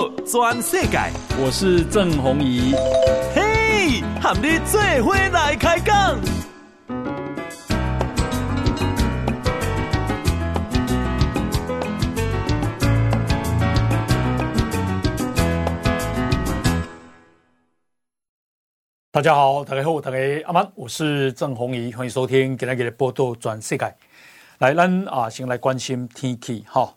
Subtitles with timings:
[0.00, 0.98] 报全世界，
[1.38, 2.72] 我是郑宏仪。
[3.34, 6.18] 嘿，和你做伙来开讲。
[19.12, 23.94] 大家好，大家好，大家阿曼，我是郑宏仪，欢迎收听今天的报道全世界。
[24.60, 26.90] 来，咱啊先来关心天气哈。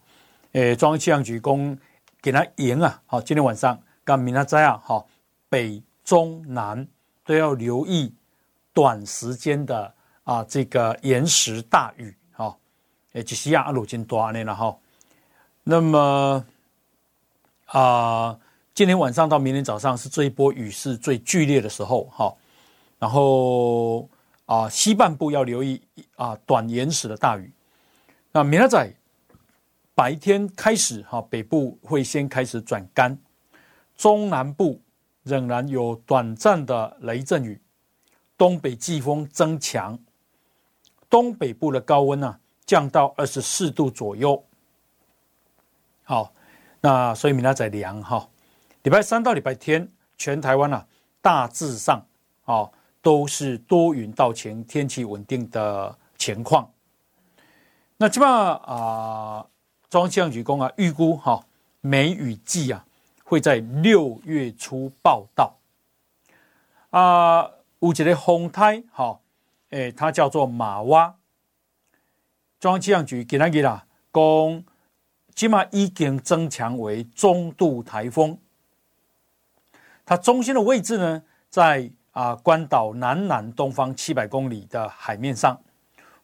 [0.54, 1.78] 诶，中央气象局公。
[2.24, 3.02] 给它严啊！
[3.06, 5.06] 好，今天晚上跟明仔啊，好，
[5.50, 6.88] 北中南
[7.26, 8.16] 都要留意
[8.72, 12.58] 短时间的啊这个延时大雨，好，
[13.12, 13.64] 诶，几时啊？
[13.64, 14.74] 阿鲁金多安内了哈。
[15.64, 16.46] 那么
[17.66, 18.40] 啊，
[18.74, 22.34] 今天晚上到明天早上是这一波雨势最剧烈的时候，哈。
[23.00, 24.08] 然后
[24.46, 25.82] 啊，西半部要留意
[26.16, 27.52] 啊短延时的大雨。
[28.32, 28.90] 那明仔。
[29.96, 33.16] 白天开始，哈，北部会先开始转干，
[33.96, 34.82] 中南部
[35.22, 37.62] 仍然有短暂的雷阵雨，
[38.36, 40.00] 东北季风增强，
[41.08, 44.44] 东北部的高温呢降到二十四度左右。
[46.04, 46.34] 好，
[46.82, 48.28] 那所以明天再凉哈。
[48.82, 50.88] 礼拜三到礼拜天，全台湾啊
[51.22, 52.04] 大致上
[52.46, 52.68] 啊
[53.00, 56.68] 都是多云到晴，天气稳定的情况。
[57.98, 59.46] 那基本上啊。
[59.94, 61.46] 中央气象局公啊，预估哈
[61.82, 62.84] 梅雨季啊
[63.24, 65.56] 会在六月初报道
[66.90, 67.48] 啊。
[67.78, 69.20] 有一个风台哈，
[69.70, 71.14] 诶，它叫做玛娃。
[72.60, 74.66] 中央气象局给他给啦，公
[75.36, 78.36] 起码已经增强为中度台风。
[80.04, 81.22] 它中心的位置呢，
[81.52, 85.62] 在啊关岛南南东方七百公里的海面上，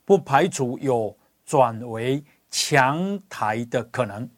[0.05, 2.23] 不排除有转为。
[2.52, 4.30] 强台的可能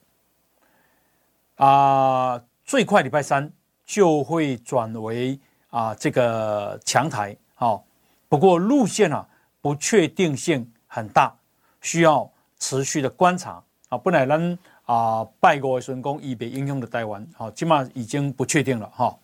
[1.56, 3.52] 啊，最快礼拜三
[3.86, 7.36] 就会转为啊这个强台。
[7.56, 7.86] 好，
[8.28, 9.28] 不过路线啊
[9.62, 11.34] 不确定性很大，
[11.82, 13.98] 需要持续的观察啊。
[13.98, 19.18] 本来咱啊拜过的顺工以北应用的台湾，好，起码已经不确定了哈。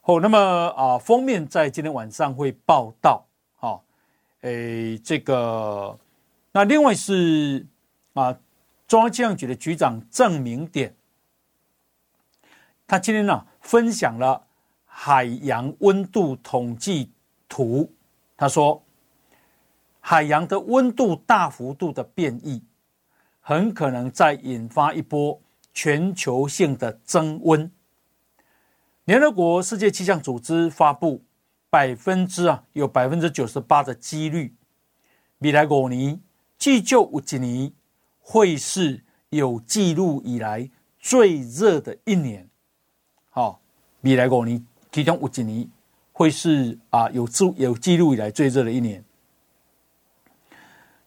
[0.00, 3.24] 好，那么啊封面在今天晚上会报道，
[3.56, 3.84] 好，
[4.42, 5.98] 诶这个。
[6.56, 7.66] 那另外是
[8.14, 8.34] 啊，
[8.88, 10.96] 中央气象局的局长郑明典，
[12.86, 14.46] 他今天呢分享了
[14.86, 17.12] 海洋温度统计
[17.46, 17.92] 图。
[18.38, 18.82] 他说，
[20.00, 22.62] 海洋的温度大幅度的变异，
[23.42, 25.38] 很可能再引发一波
[25.74, 27.70] 全球性的增温。
[29.04, 31.22] 联合国世界气象组织发布
[31.68, 34.54] 百分之啊有百分之九十八的几率，
[35.40, 36.18] 未来五年。
[36.58, 37.70] 继就五几年
[38.18, 40.68] 会是有记录以来
[40.98, 42.48] 最热的一年，
[43.30, 43.60] 好，
[44.00, 45.68] 未来五年其中五几年
[46.12, 49.04] 会是啊有记有记录以来最热的一年。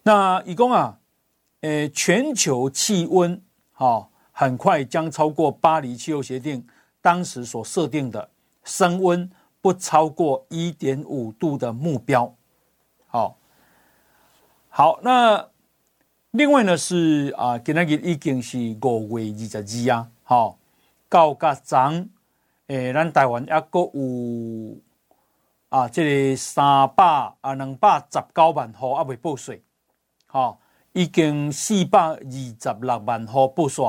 [0.04, 1.00] 那以供啊，
[1.62, 6.66] 呃，全球气温好，很快将超过巴黎气候协定
[7.02, 8.30] 当时所设定的
[8.64, 12.34] 升温不超过一点五度的目标，
[13.08, 13.36] 好。
[14.80, 15.46] 好，那
[16.32, 20.58] 另外呢是啊，今天已经是五月二十二啊，好，
[21.10, 21.78] 到甲昨
[22.68, 24.78] 诶，咱台湾还阁有
[25.68, 27.04] 啊，即个三百
[27.42, 29.62] 啊两百十九万户还未报税，
[30.28, 30.58] 好，
[30.94, 33.86] 已经四百二十六万户报税，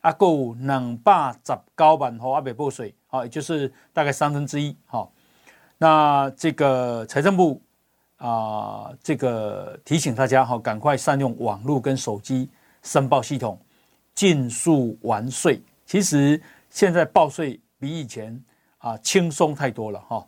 [0.00, 5.12] 还阁有两百十九万户还未报税，好，也就是大概三分之一，好，
[5.76, 7.60] 那这个财政部。
[8.20, 12.50] 啊，这个提醒大家哈，赶快善用网络跟手机
[12.82, 13.58] 申报系统，
[14.14, 15.62] 尽速完税。
[15.86, 18.38] 其实现在报税比以前
[18.76, 20.26] 啊轻松太多了哈。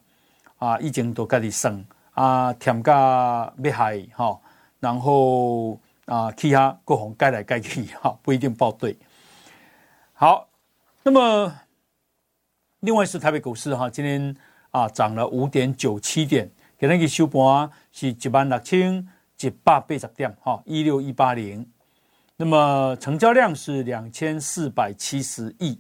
[0.57, 4.41] 啊，已经都开始省啊，添加没害哈，
[4.81, 8.97] 然后啊，其他各行该来该去哈， 不一定报对。
[10.15, 10.49] 好，
[11.03, 11.53] 那么
[12.81, 14.35] 另外是台北股市哈，今天
[14.71, 16.51] 啊涨了五点九七点。
[16.79, 19.07] 给那个收盘是一万六千
[19.39, 21.65] 一百八十点，哈，一六一八零。
[22.37, 25.79] 那么成交量是两千四百七十亿。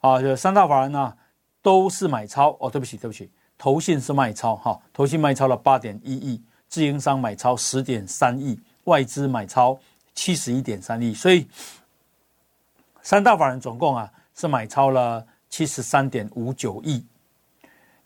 [0.00, 1.14] 啊，这三大法人呢
[1.60, 9.78] 都是买超哦，对不起，对不起，投信是卖超，哈，投信卖超了八点一亿，自营商买超十点三亿，外资买超
[10.14, 11.46] 七十一点三亿，所以
[13.02, 17.04] 三大法人总共啊是买超了七十三点五九亿。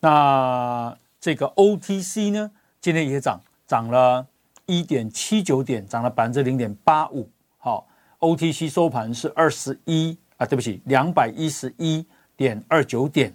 [0.01, 2.51] 那这个 OTC 呢，
[2.85, 4.27] 今天也涨，涨了
[4.67, 7.27] 一点七九点，涨了百分之零点八五。
[7.57, 7.87] 好
[8.19, 12.05] ，OTC 收盘是二十一啊，对不起，两百一十一
[12.37, 13.35] 点二九点。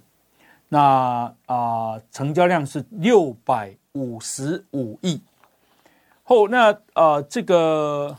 [0.67, 5.19] 那啊、成交量是六百五十五亿。
[6.21, 8.15] 后那啊、呃，这个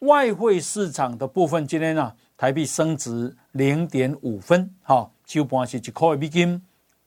[0.00, 6.62] 外汇市场的部分，今天呢，台币升值零点五分，好，收盘是一块美金，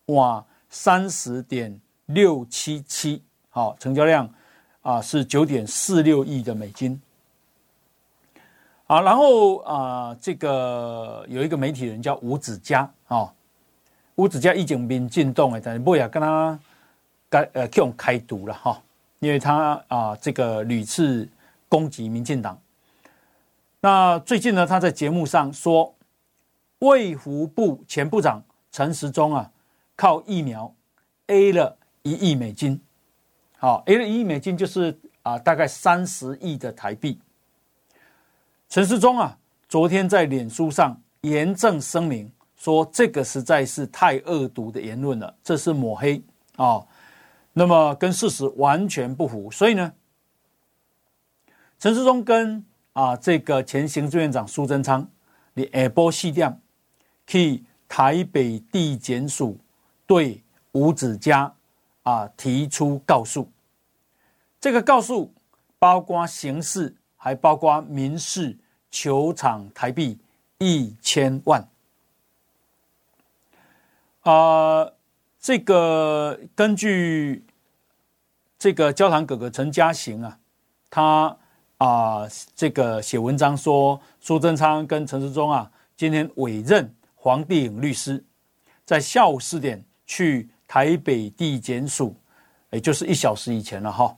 [0.07, 3.21] 哇，三十点六七七，
[3.55, 4.29] 好，成交量
[4.81, 7.01] 啊是九点四六亿的美金。
[8.85, 13.33] 啊，然后啊，这个有一个媒体人叫吴子嘉啊，
[14.15, 16.59] 吴子嘉已经民进党的，但是不要跟他
[17.29, 18.83] 开呃用开赌了哈，
[19.19, 21.25] 因为他啊这个屡次
[21.69, 22.59] 攻击民进党。
[23.79, 25.95] 那最近呢，他在节目上说，
[26.79, 28.43] 卫福部前部长
[28.73, 29.49] 陈时中啊，
[29.95, 30.69] 靠疫苗
[31.27, 32.81] A 了一亿美金，
[33.65, 37.19] 好，A 了一亿美金就是啊大概三十亿的台币。
[38.69, 39.35] 陈世忠啊，
[39.67, 46.23] 昨天在脸书上严正声明说，这个实在是太恶毒的言论了，这是抹黑
[46.57, 46.87] 啊、哦，
[47.53, 49.49] 那么跟事实完全不符。
[49.49, 49.91] 所以呢，
[51.79, 52.63] 陈世忠跟
[52.93, 55.09] 啊这个前行政院长苏贞昌，
[55.55, 56.61] 你下波细点
[57.25, 59.57] 去台北地检署
[60.05, 61.51] 对吴子嘉
[62.03, 63.49] 啊提出告诉，
[64.65, 65.31] 这个告诉
[65.77, 68.57] 包括刑事，还包括民事。
[68.89, 70.17] 求偿台币
[70.57, 71.61] 一千万。
[74.21, 74.93] 啊、呃，
[75.37, 77.45] 这个根据
[78.57, 80.39] 这个焦糖哥哥陈嘉行啊，
[80.89, 81.37] 他
[81.77, 88.23] 啊、呃、这个写文章说，苏贞昌跟陈时中啊，今天委任黄帝颖律师，
[88.85, 92.15] 在下午四点去台北地检署，
[92.71, 94.17] 也就是一小时以前了哈。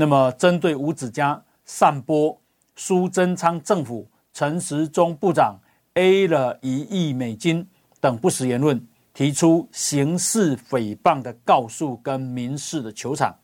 [0.00, 2.40] 那么针对吴子嘉散播。
[2.74, 5.58] 苏贞昌政府陈时中部长
[5.92, 7.68] A 了一亿美金
[8.00, 8.82] 等不实言论，
[9.12, 13.36] 提出刑事诽谤的告诉跟民事的求偿。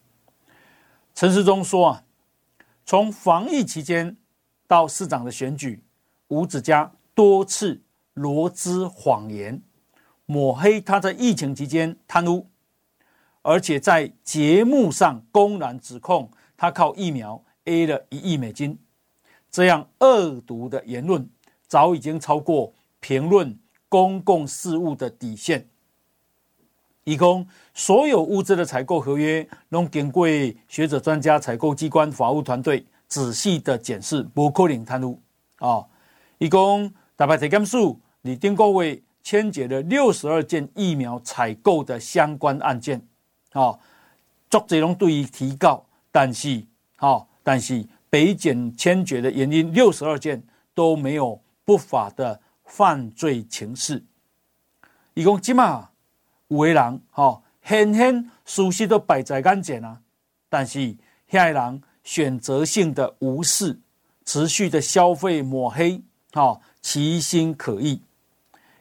[1.15, 2.03] 陈时中说啊，
[2.87, 4.17] 从防疫期间
[4.67, 5.85] 到市长的选举，
[6.29, 7.83] 吴子嘉多次
[8.15, 9.61] 罗织谎言，
[10.25, 12.47] 抹黑他在疫情期间贪污，
[13.43, 18.79] 而且在节目上公然指控他靠疫苗 A 了一亿美金。
[19.51, 21.29] 这样恶毒的言论，
[21.67, 23.59] 早已经超过评论
[23.89, 25.69] 公共事务的底线。
[27.05, 30.27] 以供所有物资的采购合约，都经过
[30.67, 35.21] 学者专家、采购机关、法务团队仔细的检视，不可能贪污
[35.59, 35.87] 啊！
[36.39, 43.01] 以供大白体检署，你丁国伟签结了六十二件疫苗采购的相关案件
[43.53, 43.79] 啊，
[44.51, 45.86] 作这种对于提告，
[46.17, 46.65] 但是
[46.97, 47.85] 啊，但是。
[48.09, 50.43] 北检签决的原因，六十二件
[50.73, 54.03] 都没有不法的犯罪情事。
[55.13, 55.91] 一共起码
[56.49, 60.01] 五个人，哈，显显熟悉都摆在眼前啊。
[60.49, 60.97] 但是
[61.29, 63.79] 下一人选择性的无视，
[64.25, 66.01] 持续的消费抹黑，
[66.33, 68.01] 哈，其心可疑。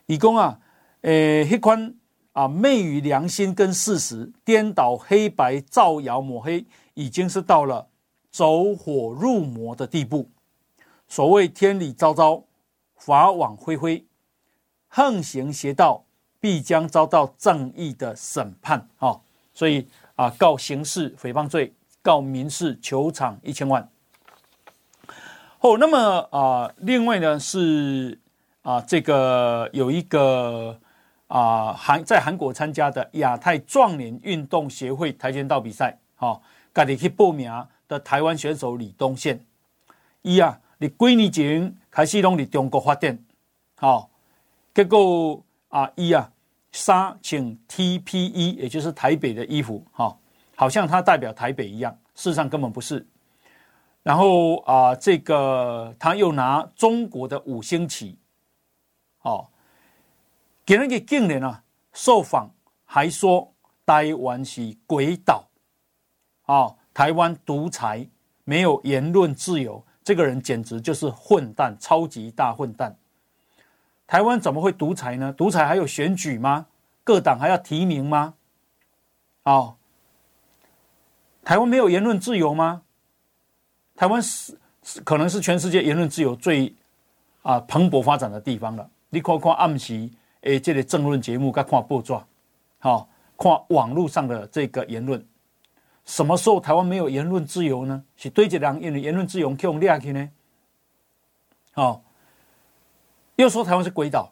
[0.05, 0.57] 一共啊，
[1.01, 1.93] 诶，一款
[2.31, 6.63] 啊，昧于良心跟事实，颠倒黑白，造谣抹黑，
[6.95, 7.87] 已经是到了。
[8.31, 10.29] 走火入魔的地步，
[11.07, 12.43] 所谓天理昭昭，
[12.97, 14.05] 法网恢恢，
[14.89, 16.03] 横行邪道
[16.41, 19.17] 必将遭到正义的审判啊！
[19.53, 19.87] 所以
[20.17, 23.89] 啊，告刑事诽谤罪，告民事求偿一千万。
[25.61, 25.97] 哦，那么
[26.29, 28.19] 啊，另外呢是
[28.63, 30.77] 啊，这个有一个
[31.27, 36.41] 啊韩在韩国参加的亚太壮年运动协会跆拳道比赛，哈，
[36.75, 37.49] 家己去报名。
[37.87, 39.39] 的台湾选手李东宪，
[40.23, 43.15] 伊啊，你几年前开始拢伫中国发展，
[43.75, 44.09] 好，
[44.73, 46.31] 结果啊，伊啊，
[46.71, 50.17] 杀请 TPE，也就是台北的衣服，哈，
[50.55, 53.05] 好像他代表台北一样，事实上根本不是。
[54.01, 58.17] 然后啊，这个他又拿中国的五星旗，
[59.21, 59.47] 哦，
[60.65, 61.63] 给人给竟然啊，
[61.93, 62.49] 受访
[62.83, 63.53] 还说
[63.85, 65.47] 台湾是鬼岛，
[66.45, 66.73] 啊。
[66.93, 68.07] 台湾独裁，
[68.45, 72.95] 没有言论自由，这个人简直就是混蛋，超级大混蛋。
[74.07, 75.33] 台湾怎么会独裁呢？
[75.33, 76.67] 独裁还有选举吗？
[77.03, 78.35] 各党还要提名吗？
[79.43, 79.75] 哦，
[81.43, 82.83] 台湾没有言论自由吗？
[83.97, 84.57] 台湾是
[85.03, 86.73] 可能是全世界言论自由最
[87.41, 88.89] 啊蓬勃发展的地方了。
[89.09, 90.09] 你看看暗时
[90.43, 92.17] 诶，这个政论节目，该看报纸，
[92.79, 95.21] 好看网络上的这个言论。
[96.05, 98.03] 什么时候台湾没有言论自由呢？
[98.15, 100.29] 是对这两言言论自由用力去呢？
[101.73, 102.01] 哦，
[103.35, 104.31] 又说台湾是鬼岛。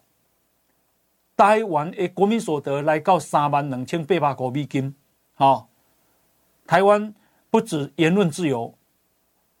[1.36, 4.94] 台湾的国民所得来到三万两千八百国美金，
[5.34, 5.68] 好，
[6.64, 7.12] 台湾
[7.50, 8.72] 不止言论自由，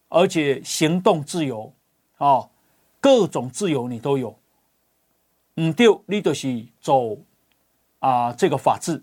[0.08, 1.74] 而且行动自由，
[2.18, 2.48] 啊，
[3.00, 4.38] 各种自由你都有。
[5.56, 7.18] 唔对，你就是走
[7.98, 9.02] 啊这个法治，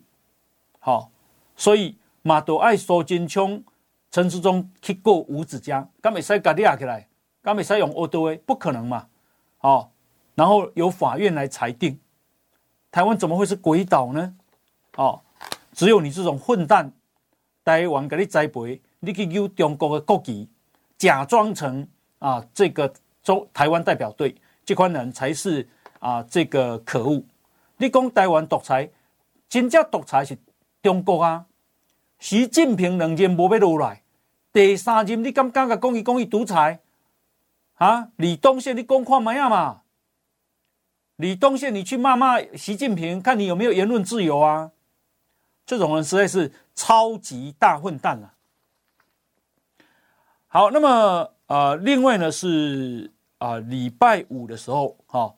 [0.80, 1.12] 好，
[1.58, 3.64] 所以马都爱苏贞昌、
[4.12, 7.08] 陈时中去过五子嘉，敢会使甲你起来，
[7.42, 9.08] 敢会使用恶刀的，不可能嘛，
[9.62, 9.90] 哦，
[10.36, 12.00] 然后由法院来裁定。
[12.92, 14.36] 台湾怎么会是鬼岛呢？
[14.98, 15.20] 哦，
[15.74, 16.92] 只有你这种混蛋，
[17.64, 20.48] 台湾给你栽培，你去用中国的国旗，
[20.98, 21.88] 假装成
[22.20, 25.68] 啊这个中台湾代表队，这款人才是
[26.00, 27.24] 啊这个可恶。
[27.78, 28.88] 你讲台湾独裁，
[29.50, 30.38] 真正独裁是
[30.84, 31.46] 中国啊。
[32.22, 34.04] 习近平两任无要落来，
[34.54, 36.80] 第三任你敢敢个讲伊讲伊独裁？
[37.78, 39.82] 啊，李东宪你讲看卖啊嘛？
[41.16, 44.70] 李东宪，你去骂骂习近平，看你有没有言论自由啊？
[45.66, 48.34] 这种人实在是超级大混蛋了。
[50.48, 55.34] 好，那么呃，另外呢是啊，呃，礼拜五的时候哈，哦，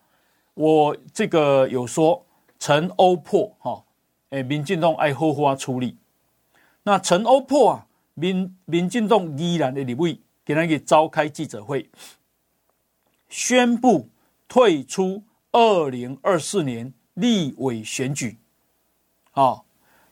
[0.56, 2.26] 我这个有说
[2.60, 3.82] 陈欧破哈，
[4.32, 5.98] 哎，民进党爱好好处理。
[6.84, 11.90] 那陈欧破啊，民民进党依然的立委给他给召开记者会，
[13.30, 14.10] 宣布
[14.48, 15.24] 退出。
[15.56, 18.40] 二零二四年立委选举，
[19.34, 19.62] 啊，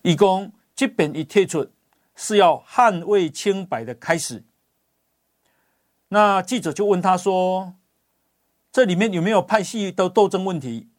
[0.04, 1.68] 一共这边一退出
[2.14, 4.44] 是要捍卫清白的开始。
[6.10, 7.74] 那记者就问他说
[8.72, 10.90] ：“这里面有没有派系的斗争问题？”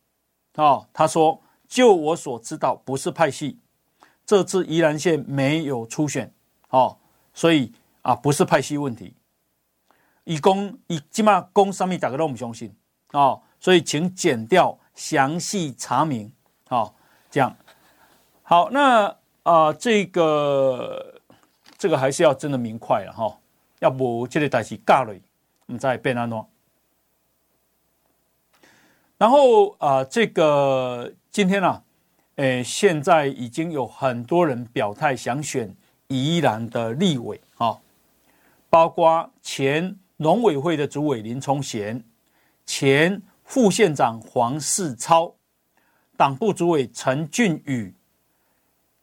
[0.59, 3.61] 啊，他说：“就我所知道，不是派系。
[4.33, 6.33] 这次宜兰县没有初选，
[6.71, 6.97] 哦，
[7.35, 7.71] 所以
[8.01, 9.15] 啊，不是派系问题。
[10.25, 12.75] 一共一起码公上面大家都不相信
[13.09, 16.33] 啊。”所以，请剪掉详细查明，
[16.71, 16.95] 哦，
[17.31, 17.55] 这样
[18.43, 18.71] 好。
[18.71, 19.05] 那
[19.43, 21.21] 啊、呃，这个
[21.77, 23.39] 这个还是要真的明快了哈，
[23.81, 25.15] 要不这个代志尬了，
[25.67, 26.43] 我们再变安怎。
[29.19, 31.83] 然后啊、呃，这个今天呢、啊，
[32.43, 35.73] 诶，现在已经有很多人表态想选
[36.09, 37.79] 宜兰的立委啊，
[38.69, 42.03] 包括前农委会的主委林聪贤，
[42.67, 43.23] 前。
[43.45, 45.31] 副县长黄世超、
[46.17, 47.95] 党部主委陈俊宇、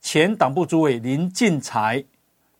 [0.00, 2.02] 前党部主委林进财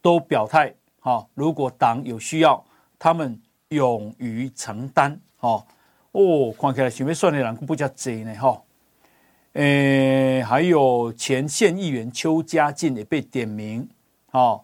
[0.00, 2.64] 都表态：哈，如果党有需要，
[2.96, 3.36] 他们
[3.70, 5.20] 勇于承担。
[5.40, 5.66] 哦，
[6.12, 8.62] 哦，看起来前面算的人不叫贼呢，哈。
[9.54, 13.88] 诶，还有前县议员邱家进也被点名。
[14.30, 14.62] 哦，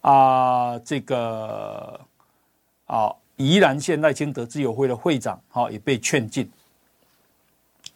[0.00, 2.00] 啊，这个
[2.86, 6.50] 啊，宜兰县赖清德自由会的会长，哈，也被劝进。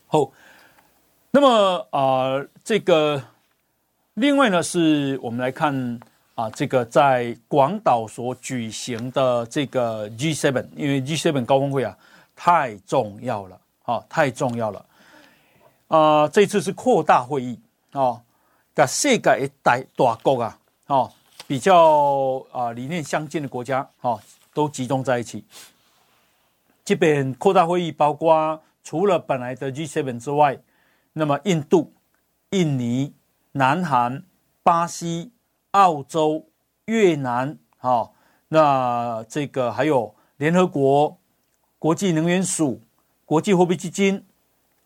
[0.06, 0.30] 后，
[1.30, 3.22] 那么啊、这个
[4.14, 5.98] 另外呢，是我们来看
[6.34, 11.96] 啊，这个在广岛所举行的这个 G7，因为 G7 高峰会啊
[12.34, 14.84] 太重要了，啊，太重要了
[15.88, 16.28] 啊、呃！
[16.28, 17.60] 这次是扩大会议
[17.92, 18.22] 啊，
[18.74, 21.10] 把世界一大大国啊，啊，
[21.46, 24.18] 比较啊理念相近的国家啊，
[24.52, 25.44] 都集中在一起。
[26.84, 28.60] 这边扩大会议包括。
[28.88, 30.60] 除了本来的 G7 之外，
[31.12, 31.92] 那么印度、
[32.50, 33.12] 印尼、
[33.50, 34.22] 南韩、
[34.62, 35.32] 巴西、
[35.72, 36.46] 澳洲、
[36.84, 38.10] 越南，啊，
[38.46, 41.18] 那这个还有联合国、
[41.80, 42.80] 国际能源署、
[43.24, 44.24] 国际货币基金、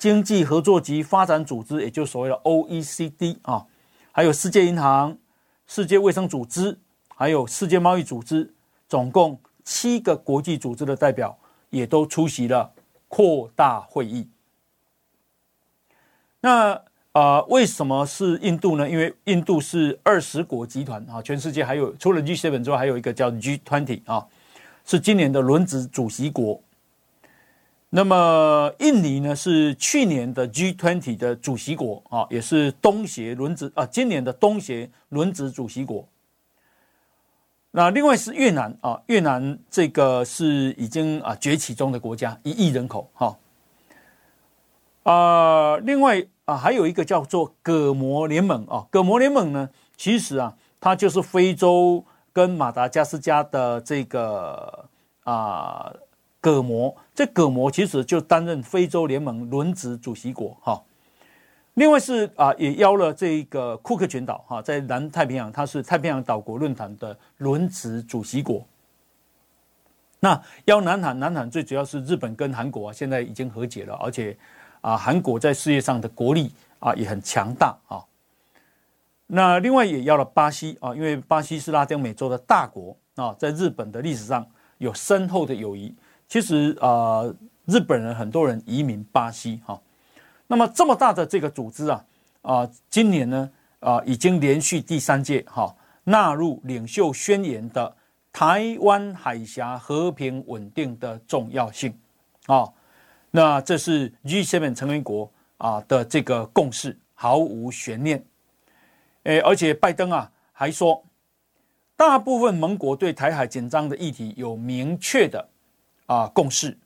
[0.00, 3.64] 经济合作及发展组织，也就所谓的 OECD 啊，
[4.11, 5.16] 还有世界银行、
[5.66, 6.76] 世界卫生组织，
[7.14, 8.52] 还有世界贸易组织，
[8.88, 11.38] 总共七个国际组织的代表
[11.69, 12.73] 也都出席了。
[13.12, 14.28] 扩大会议，
[16.40, 16.75] 那
[17.11, 18.88] 啊、呃，为什么是印度呢？
[18.88, 24.25] 因为印度是二十国集团啊，全世界还有除了 G7 之外，还有一个叫 G20 啊，
[24.85, 26.62] 是今年的轮值主席国。
[27.92, 36.06] 那么印尼呢，是去年的 G20 的主席国啊，也是东协轮值啊，今年的东协轮值主席国。
[37.73, 43.37] 那另外是越南啊，越南这个是已经啊崛起中的国家，一亿人口哈。
[45.02, 54.88] 啊，另外啊还有一个叫做葛摩联盟啊，葛摩联盟呢，其实啊它就是非洲跟马达加斯加的这个
[55.25, 55.92] 啊
[56.40, 60.82] 葛摩，这葛摩其实就担任非洲联盟轮值主席国哈。
[61.75, 68.66] 另外是啊，也邀了这个库克群岛哈，在南太平洋，它是太平洋岛国论坛的轮值主席国。
[70.18, 74.37] 那邀南韩，南韩最主要是日本跟韩国啊，现在已经和解了，而且
[74.80, 78.04] 啊，韩国在世界上的国力啊也很强大啊。
[79.26, 84.44] 那另外也邀了巴西啊，因为巴西是拉丁美洲的大国啊，在日本的历史上
[84.78, 85.94] 有深厚的友谊。
[86.30, 87.25] 其实啊，
[87.66, 89.78] 日本人很多人移民巴西哈。
[90.46, 92.04] 那么这么大的这个组织啊
[92.42, 97.92] 啊，今年呢啊已经连续第三届哈纳入领袖宣言的
[98.32, 101.92] 台湾海峡和平稳定的重要性
[102.46, 102.72] 啊。
[103.32, 108.25] 那这是 G7 成员国啊的这个共识，毫无悬念。
[109.25, 111.04] 诶，而且拜登啊还说，
[111.96, 115.49] 大部分盟国对台海紧张的议题有明确的。
[116.10, 116.76] 啊，共识。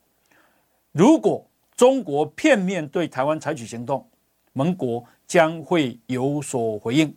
[0.91, 1.43] 如果
[1.75, 4.07] 中国片面对台湾采取行动，
[4.53, 7.11] 盟国将会有所回应。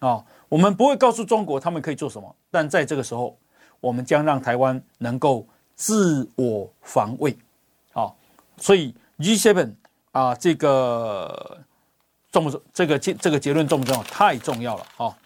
[0.00, 3.38] 啊，我们不会告诉中国他们可以做什么，但在这个时候，
[3.78, 5.46] 我们将让台湾能够
[5.76, 7.36] 自我防卫。
[7.92, 8.12] 啊，
[8.56, 9.72] 所以 G7
[10.10, 11.56] 啊，这个
[12.32, 12.60] 重不重？
[12.72, 14.02] 这个结这个结论重不重要？
[14.02, 15.16] 太重要了啊！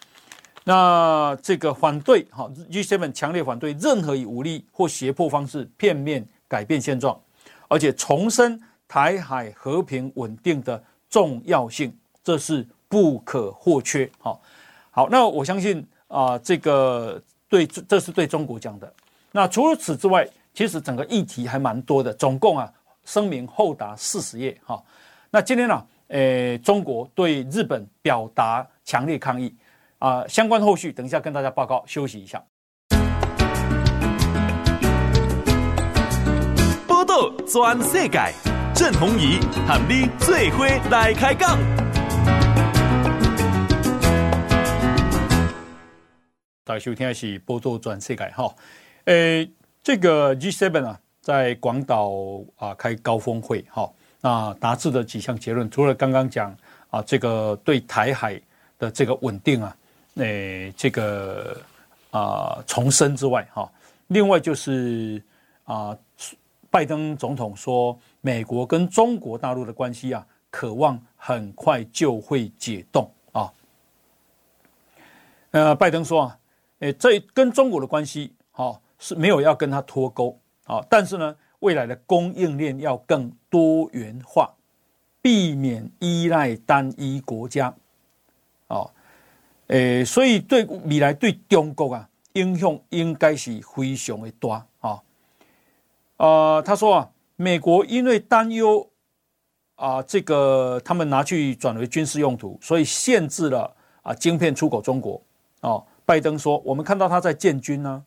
[0.69, 7.19] 那这个反对哈，G7 强烈反对任何以武力或胁迫方式片面改变现状，
[7.67, 11.91] 而且重申台海和平稳定的重要性，
[12.23, 14.07] 这是不可或缺。
[14.19, 14.39] 好，
[14.91, 18.93] 好，那我相信啊，这个对，这是对中国讲的。
[19.31, 20.23] 那除了此之外，
[20.53, 22.71] 其实整个议题还蛮多的，总共啊
[23.05, 24.55] 声明厚达四十页。
[24.63, 24.79] 哈，
[25.31, 29.51] 那今天呢，诶，中国对日本表达强烈抗议。
[29.99, 31.83] 啊，相关后续等一下跟大家报告。
[31.85, 32.41] 休息一下。
[36.87, 38.33] 报道全世界，
[38.73, 41.59] 郑弘仪喊你最伙来开讲。
[46.63, 48.55] 大家收听的是报道全世界哈。
[49.03, 49.51] 诶，
[49.83, 52.09] 这个 G7 啊，在广岛
[52.55, 53.91] 啊开高峰会哈。
[54.21, 56.55] 那达致的几项结论，除了刚刚讲
[56.89, 58.39] 啊，这个对台海
[58.77, 59.75] 的这个稳定啊。
[60.19, 61.61] 诶，这个
[62.11, 63.71] 啊、重生之外，哈，
[64.07, 65.21] 另外就是
[65.63, 65.97] 啊、
[66.69, 73.51] 拜登总统说，美国跟中国大陆的关系啊，渴望很快就会解冻啊。
[75.51, 76.39] 呃，拜登说啊，
[76.79, 84.53] 诶，这跟中国的关系，哈，是没有要跟他脱钩啊，但是呢，未来的供应链要更多元化，
[85.21, 87.73] 避免依赖单一国家，
[88.67, 88.85] 啊。
[89.69, 95.01] 诶，所以对未来对中国啊影响应该是非常的大啊。
[96.17, 98.87] 呃，他说啊，美国因为担忧
[99.75, 105.21] 啊，这个他们拿去转为军事用途，所以限制了啊晶片出口中国。
[105.61, 108.03] 哦，拜登说，我们看到他在建军呢。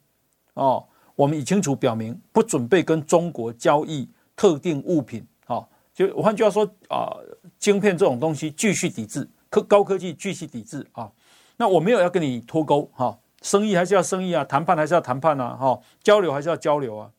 [0.55, 5.25] 哦，我们已清楚表明不准备跟中国交易特定物品。
[5.47, 7.15] 哦，就换句话说啊，
[7.59, 11.11] 晶片这种东西继续抵制，科高科技继续抵制啊。
[11.57, 17.11] 那我没有要跟你脱钩哈，生意还是要生意啊，谈判还是要谈判啊，哈，交流还是要交流啊。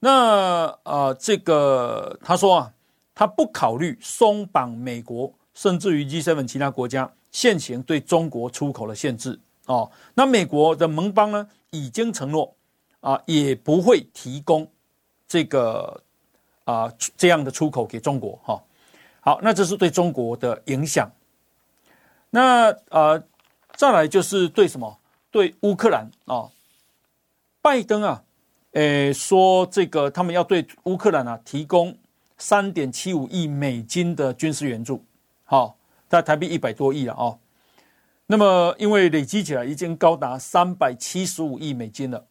[0.00, 2.72] 那呃，这个他说啊，
[3.14, 9.90] 他不考虑松绑美国，甚至于 G7 其他国家现行对中国出口的限制哦。
[10.14, 12.54] 那美国的盟邦呢，已经承诺
[13.00, 14.70] 啊，也不会提供
[15.26, 16.02] 这个
[16.64, 18.62] 啊这样的出口给中国哈。
[19.20, 21.10] 好，那这是对中国的影响。
[22.34, 23.22] 那呃，
[23.76, 24.98] 再来就是对什么？
[25.30, 26.50] 对乌克兰啊、
[27.62, 28.24] 拜登啊，
[28.72, 31.96] 诶说这个他们要对乌克兰啊提供
[32.36, 35.04] 三点七五亿美金的军事援助，
[35.44, 35.74] 好、哦，
[36.08, 37.38] 在台币一百多亿了哦。
[38.26, 42.26] 那么因为累积起来已经高达三百七十五亿美金了。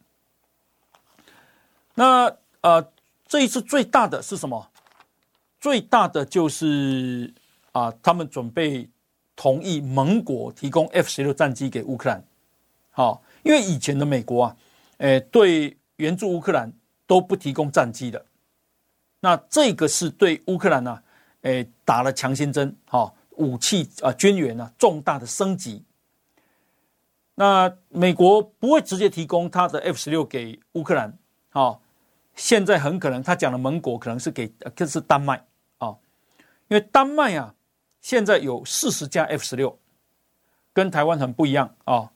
[1.94, 2.92] 那呃，
[3.26, 4.68] 这一次最大的是什么？
[5.58, 7.32] 最大的就是
[7.72, 8.90] 啊，他们准备。
[9.36, 12.24] 同意盟国提供 F 十六战机给乌克兰，
[12.90, 14.56] 好，因为以前的美国啊，
[14.98, 16.72] 诶，对援助乌克兰
[17.06, 18.24] 都不提供战机的，
[19.18, 21.02] 那这个是对乌克兰呢，
[21.42, 25.82] 诶，打了强心针，哈，武器啊，军援呢，重大的升级。
[27.34, 31.12] 那美国不会直接提供他的 F 十六给乌克兰，
[31.50, 31.82] 好，
[32.36, 35.44] 现在很可能他讲的盟国可能是给，这是丹麦
[35.78, 35.96] 啊，
[36.68, 37.52] 因为丹麦啊。
[38.04, 39.78] 现在有四十架 F 十六，
[40.74, 42.12] 跟台湾很不一样啊、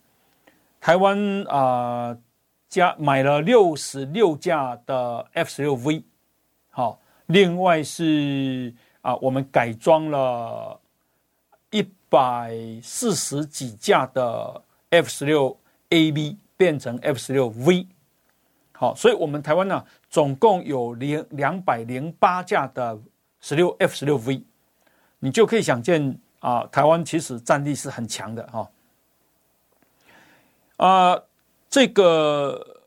[0.78, 2.14] 台湾啊，
[2.68, 6.04] 加买了六十六架的 F 十六 V，
[6.68, 8.70] 好，另外是
[9.00, 10.78] 啊，我们改装了
[11.70, 17.86] 一百四十几架的 F 十六 A B 变成 F 十六 V，
[18.72, 23.00] 好，所以我们台湾呢，总共有零两百零八架的
[23.40, 24.42] 十六 F 十六 V，
[25.18, 28.70] 你就可以想见啊，台湾其实战力是很强的哈。
[30.76, 31.22] 啊，
[31.68, 32.80] 这个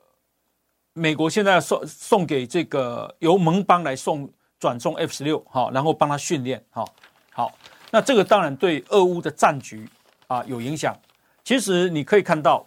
[0.93, 6.85] 美国现在送送给这个由盟邦来送转送 F 十六哈，然后帮他训练哈。
[7.31, 7.51] 好，
[7.91, 9.87] 那这个当然对俄乌的战局
[10.27, 10.97] 啊有影响。
[11.43, 12.65] 其实你可以看到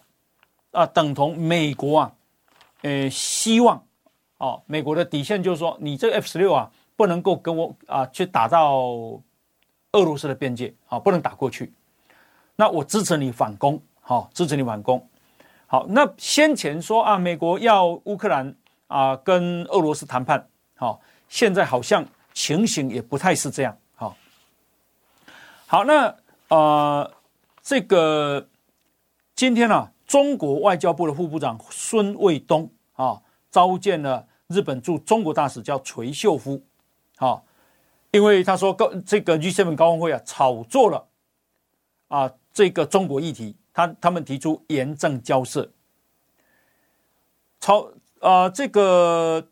[0.71, 2.13] 啊，等同美国啊，
[2.81, 3.83] 呃，希望
[4.37, 9.19] 哦，美国的底线就是说，你这个 F 十六啊，不能够跟我啊去打到
[9.95, 11.73] 俄罗斯的边界啊，不能打过去。
[12.55, 15.05] 那我支持你反攻，好，支持你反攻。
[15.67, 18.55] 好，那先前说啊，美国要乌克兰
[18.87, 24.15] 啊跟俄罗斯谈判，好，现在好像情形也不太是这样，好，
[25.65, 26.15] 好，那
[26.49, 27.11] 呃，
[27.63, 28.47] 这个
[29.33, 36.61] 今天呢、啊，中国外交部的副部长孙卫东啊召见了日本驻中国大使叫垂秀夫，
[37.17, 37.44] 好，
[38.15, 41.05] 因为他说高这个 G7 高峰会啊炒作了
[42.07, 43.55] 啊这个中国议题。
[43.73, 45.69] 他他们提出严正交涉，
[47.59, 49.45] 朝啊这个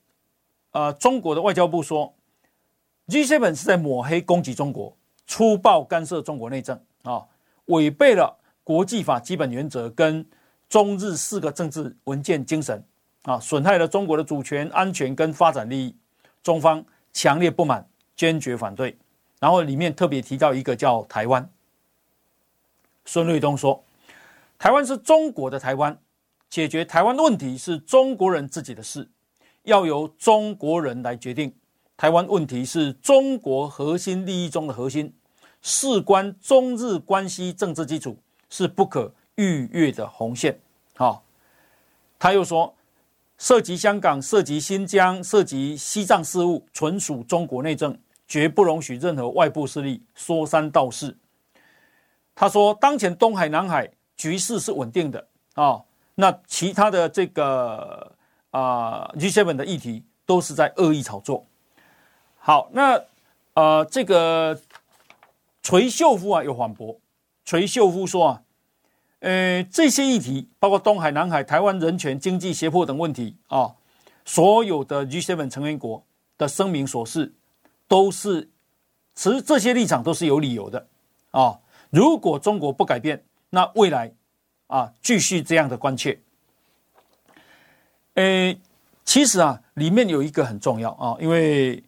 [0.71, 2.13] 呃中国的外交部说
[3.10, 4.95] ，G7 是在抹黑攻击中国，
[5.28, 7.26] 粗暴干涉中国内政啊，
[7.65, 10.26] 违背了国际法基本原则跟
[10.69, 12.82] 中日四个政治文件精神
[13.23, 15.93] 啊，损害了中国的主权、安全跟发展利益，
[16.41, 18.97] 中方强烈不满，坚决反对。
[19.39, 21.49] 然后里面特别提到一个叫台湾，
[23.06, 23.84] 孙瑞东说。
[24.58, 25.97] 台湾是中国的台湾，
[26.49, 29.06] 解决台湾问题是中国人自己的事，
[29.63, 31.54] 要由中国人来决定。
[31.97, 35.13] 台湾问题是中国核心利益中的核心，
[35.62, 38.17] 事关中日关系政治基础，
[38.49, 40.58] 是不可逾越的红线。
[40.95, 41.21] 好，
[42.17, 42.73] 他又说，
[43.38, 47.97] 涉及香港、涉及新疆、涉及西藏事务，纯属中国内政，
[48.34, 51.15] 绝不容许任何外部势力说三道四。
[52.34, 53.91] 他说，当前东海、南海。
[54.15, 55.82] 局势是稳定的啊、
[56.15, 58.15] 那其他的这个
[58.52, 61.46] 啊 G7 的议题都是在恶意炒作。
[62.38, 63.04] 好，那
[63.56, 64.58] 呃这个
[65.63, 66.98] 垂秀夫啊有反驳，
[67.43, 68.43] 垂秀夫说啊，
[69.19, 73.74] 呃这些议题包括东海、南海、台湾人权、经济胁迫等问题啊、
[74.24, 76.06] 所有的 G7 成员国
[76.38, 77.34] 的声明所示
[77.93, 78.49] 都是
[79.13, 80.88] 持这些立场都是有理由的
[81.29, 81.60] 啊、
[81.91, 83.23] 如果中国不改变。
[83.51, 84.12] 那未来，
[84.65, 86.19] 啊，继续这样的关切。
[88.15, 88.58] 诶，
[89.06, 91.84] 其实啊，里面有一个很重要啊，因为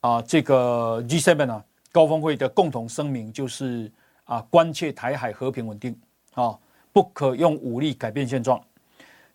[0.00, 3.88] 啊，这个 G7 啊高峰会的共同声明就是
[4.24, 5.96] 啊，关切台海和平稳定
[6.34, 6.58] 啊，
[6.92, 8.60] 不可用武力改变现状。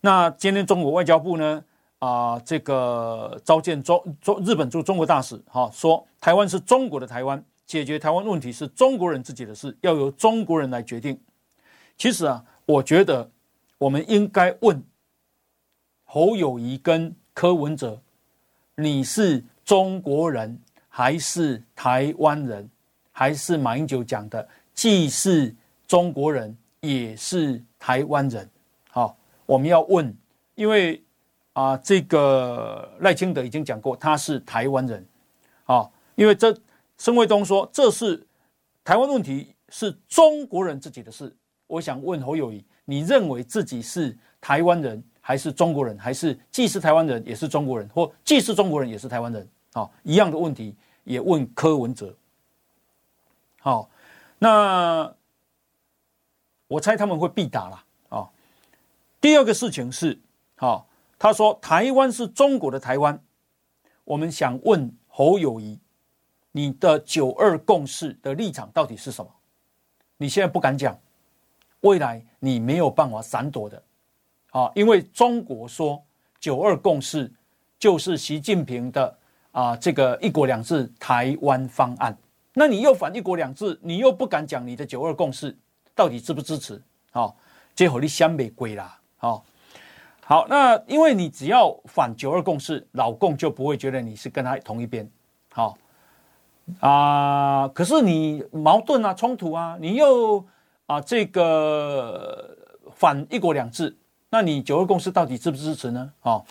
[0.02, 1.64] 那今天中国外交部呢
[2.00, 11.20] 啊，这个召见中中日本驻中国大使，哈，说台湾是中国的台湾，解决台湾问题是中国人自己的事，要由中国人来决定。
[11.98, 13.30] 其实啊，我觉得
[13.78, 14.82] 我们应该问
[16.06, 18.02] 侯友谊跟柯文哲：
[18.76, 22.70] 你是中国人还是台湾人？
[23.12, 25.54] 还是马英九讲的，既是
[25.86, 28.50] 中国人也是台湾人？
[28.90, 30.16] 好，我们要问，
[30.56, 31.04] 因为
[31.60, 35.06] 啊，这个赖清德已经讲过他是台湾人。
[35.66, 36.58] 啊，因为这
[36.98, 38.26] 孙卫东说这是
[38.82, 41.36] 台湾问题是中国人自己的事。
[41.68, 46.00] 我想问侯友谊，你认为自己是台湾人还是中国人？
[46.00, 49.46] 还是既是台湾人也是中国人，或既是中国人也是台湾人？
[49.74, 52.16] 好，一样的问题也问柯文哲。
[53.60, 53.90] 好，
[54.38, 55.14] 那
[56.70, 57.84] 我猜他们会必答了
[58.18, 58.30] 啊。
[59.20, 60.18] 第二个事情是，
[60.56, 60.88] 好，
[61.20, 63.22] 他说台湾是中国的台湾，
[64.06, 65.78] 我们想问侯友宜，
[66.52, 69.30] 你的九二共识的立场到底是什么？
[70.18, 70.98] 你现在不敢讲。
[71.82, 73.82] 未来你没有办法闪躲的，
[74.50, 76.04] 啊，因为中国说
[76.38, 77.32] 九二共识
[77.78, 79.18] 就是习近平的
[79.52, 82.18] 啊这个一国两制台湾方案，
[82.54, 85.58] 那你又反一国两制，你又不敢讲你的九二共识
[85.96, 86.82] 到底支不支持？
[87.12, 87.34] 啊，
[87.74, 89.46] 结果你想美归啦，好，
[90.30, 95.10] 好，那因为你只要反九二共识，老共就不会觉得你是跟他同一边，
[95.52, 95.76] 好，
[96.80, 100.46] 啊，可是你矛盾啊，冲突啊，你又。
[100.90, 102.58] 啊，这个
[102.96, 103.96] 反一国两制，
[104.32, 106.12] 那你九二共识到底支不支持呢？
[106.22, 106.42] 啊，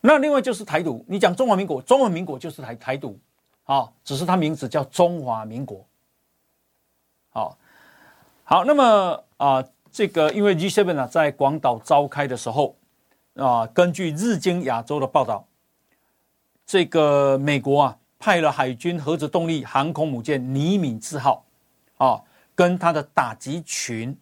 [0.00, 3.18] 那另外就是台独，你讲中华民国，中华民国就是台台独，
[3.64, 5.84] 啊，只是它名字叫中华民国。
[7.28, 7.58] 好，
[8.44, 9.62] 好，那么啊，
[9.96, 12.76] 这个因为 G7 啊在广岛召开的时候，
[13.34, 15.48] 啊，根据日经亚洲的报道，
[16.66, 21.46] 这个美国啊派了海军核子动力航空母舰尼米兹号
[21.96, 22.20] 啊，
[22.54, 24.14] 跟他的打击群，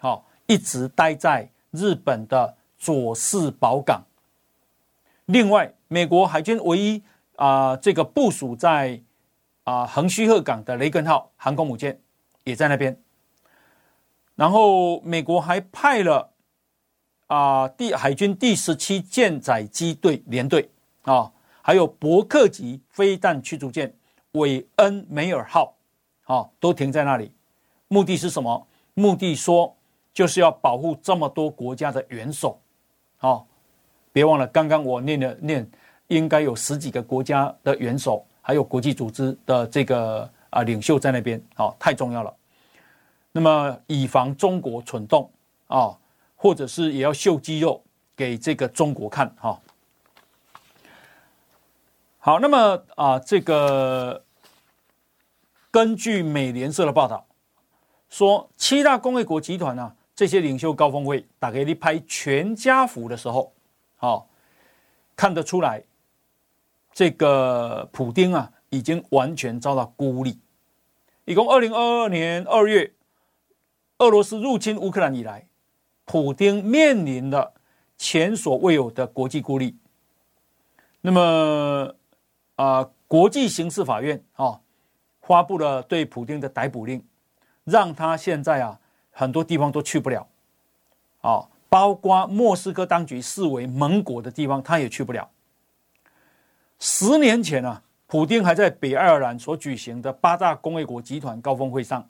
[0.00, 4.02] 好、一直待在日本的佐世保港。
[5.26, 7.00] 另外，美国海军唯一
[7.36, 9.00] 啊这个部署在
[9.62, 11.96] 啊横须贺港的雷根号航空母舰
[12.42, 13.00] 也在那边。
[14.40, 16.30] 然后，美国还派了
[17.26, 20.66] 啊第海军第十七舰载机队联队
[21.02, 23.94] 啊，还有伯克级飞弹驱逐舰
[24.32, 25.76] 韦恩梅尔号
[26.24, 27.30] 啊，都停在那里。
[27.88, 28.66] 目的是什么？
[28.94, 29.76] 目的说
[30.14, 32.58] 就是要保护这么多国家的元首，
[33.18, 33.42] 啊。
[34.10, 35.70] 别忘了，刚刚我念了念，
[36.06, 42.34] 应该有十几个国家的元首，还有国际组织的这个啊领袖在那边，好，太重要了。
[43.32, 45.30] 那么，以防中国蠢动
[45.68, 45.96] 啊，
[46.34, 47.82] 或者是也要秀肌肉
[48.16, 49.60] 给这个中国看，哈。
[52.18, 54.24] 好，那么啊，这个
[55.70, 57.24] 根据美联社的报道
[58.08, 63.52] 说，七大工业国集团呢，这些领袖高峰会打给你拍全家福的时候。
[63.96, 64.26] 好、哦，
[65.14, 65.82] 看得出来，
[66.92, 70.38] 这个普丁啊，已经完全遭到孤立。
[71.24, 72.92] 一共二零二二年二月，
[74.00, 75.46] 俄罗斯入侵乌克兰以来，
[76.06, 77.52] 普丁面临的
[77.98, 79.76] 前所未有的国际孤立。
[81.02, 81.94] 那么
[82.56, 84.58] 啊、国际刑事法院啊、
[85.20, 87.04] 发布了对普丁的逮捕令，
[87.64, 90.26] 让他现在啊，很多地方都去不了。
[91.20, 95.30] 啊、包括莫斯科当局视为盟国的地方，他也去不了。
[96.78, 102.08] 十年前啊，普丁还在北爱尔兰所举行的八大工业国集团高峰会上，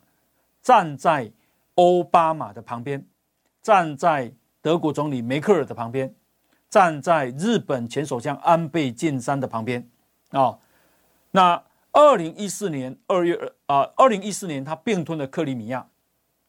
[0.62, 1.30] 站在
[1.80, 3.02] 奥巴马的旁边，
[3.62, 6.14] 站在德国总理梅克尔的旁边，
[6.68, 9.88] 站在日本前首相安倍晋三的旁边
[10.32, 10.58] 啊。
[11.30, 11.62] 那
[11.92, 15.86] 二零一四年二月啊，二零一四年他并吞了克里米亚，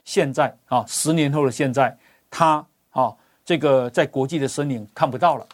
[0.03, 1.97] 现在啊，十年后的现在
[2.29, 2.65] 他。
[2.91, 3.15] 啊，
[3.45, 5.47] 这个在国际的身影看不到了，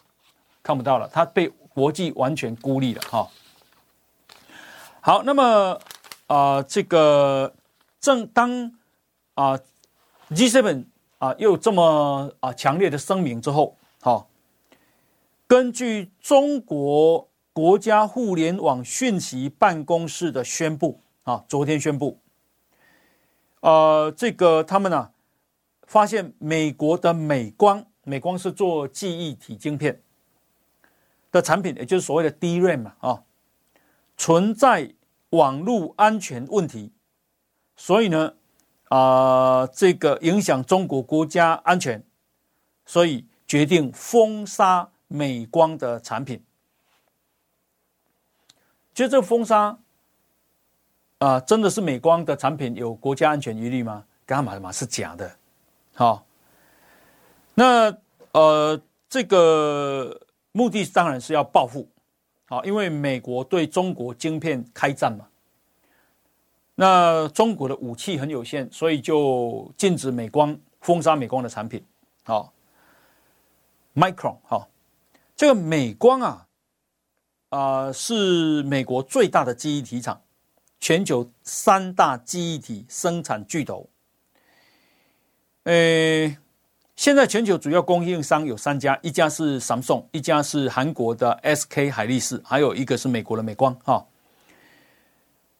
[0.60, 3.00] 看不到了，他被国际完全孤立了。
[3.02, 3.28] 哈，
[5.00, 5.80] 好，那么
[6.26, 7.54] 啊、这个
[8.00, 8.72] 正当
[9.38, 9.56] 啊
[10.30, 10.84] G7
[11.18, 14.28] 啊又这么啊强烈的声明之后，好，
[15.46, 22.18] 根据中国国家互联网讯息办公室的宣布啊，昨天宣布，
[23.60, 25.12] 呃，这个他们呢、
[25.86, 30.02] 发现美国的美光，美光是做记忆体晶片
[31.30, 33.22] 的产品，也就是所谓的 DRAM 嘛，啊，
[34.16, 34.92] 存在
[35.30, 36.90] 网络安全问题，
[37.76, 38.34] 所以呢，
[38.88, 42.02] 啊，这个影响中国国家安全，
[42.86, 46.42] 所以决定封杀美光的产品。
[48.94, 49.78] 就这封杀，
[51.18, 54.04] 啊，真的是美光的产品有国家安全疑虑吗？
[54.26, 55.30] 干嘛嘛是假的。
[55.94, 56.26] 好，
[57.54, 57.96] 那
[58.32, 60.20] 呃，这个
[60.52, 61.88] 目的当然是要报复，
[62.46, 65.26] 好，因为美国对中国晶片开战嘛，
[66.80, 71.84] 那中国的武器很有限，所以就禁止美光封杀美光的产品，
[72.22, 72.52] 好
[73.96, 74.68] ，Micron，好，
[75.34, 76.46] 这个美光啊，
[77.48, 80.22] 啊、是美国最大的记忆体厂，
[80.78, 83.90] 全球三大记忆体生产巨头。
[85.64, 86.36] 呃，
[86.94, 94.06] 现在全球主要供应商有三家，一家是 Samsung，一家是韩国的 SK 海力士，还有一个是美国的美光哈、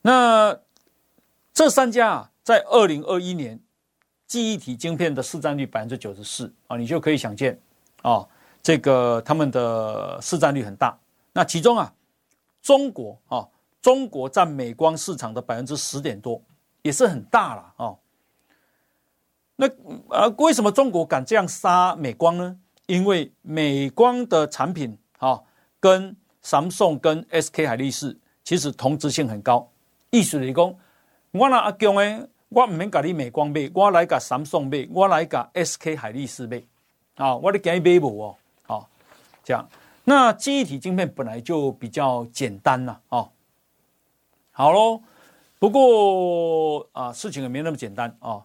[0.01, 0.57] 那
[1.59, 3.59] 这三家啊，在二零二一年
[4.29, 7.61] 记忆体晶片的市占率百分之九十四啊，你就可以想见
[8.03, 8.25] 啊、
[8.63, 10.97] 这个他们的市占率很大。
[11.33, 11.93] 那其中啊，
[12.63, 13.45] 中国啊、
[13.83, 16.41] 中国占美光市场的百分之十点多，
[16.83, 17.93] 也是很大了啊。
[19.57, 19.69] 那
[20.11, 22.57] 呃，为什么中国敢这样杀美光呢？
[22.87, 25.43] 因为美光的产品啊，
[25.81, 29.69] 跟 Samsung 跟 SK 海力士其实同质性很高。
[30.11, 30.73] 意思是讲，
[31.33, 36.63] 我那阿强诶，我唔免甲你美光买，我来甲三送买，我来甲 SK 海力士买，
[37.17, 38.37] 啊，我得给你买无哦，
[38.67, 38.89] 好，
[39.45, 39.69] 这样。
[40.05, 43.29] 那记忆体晶片本来就比较简单呐，啊，
[44.53, 45.03] 好喽。
[45.61, 48.41] 不过啊，事情也没那么简单啊。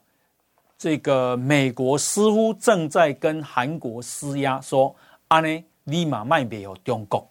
[0.79, 4.93] 这个美国似乎正在跟韩国施压，说
[5.27, 7.25] 安呢立马卖给有中国，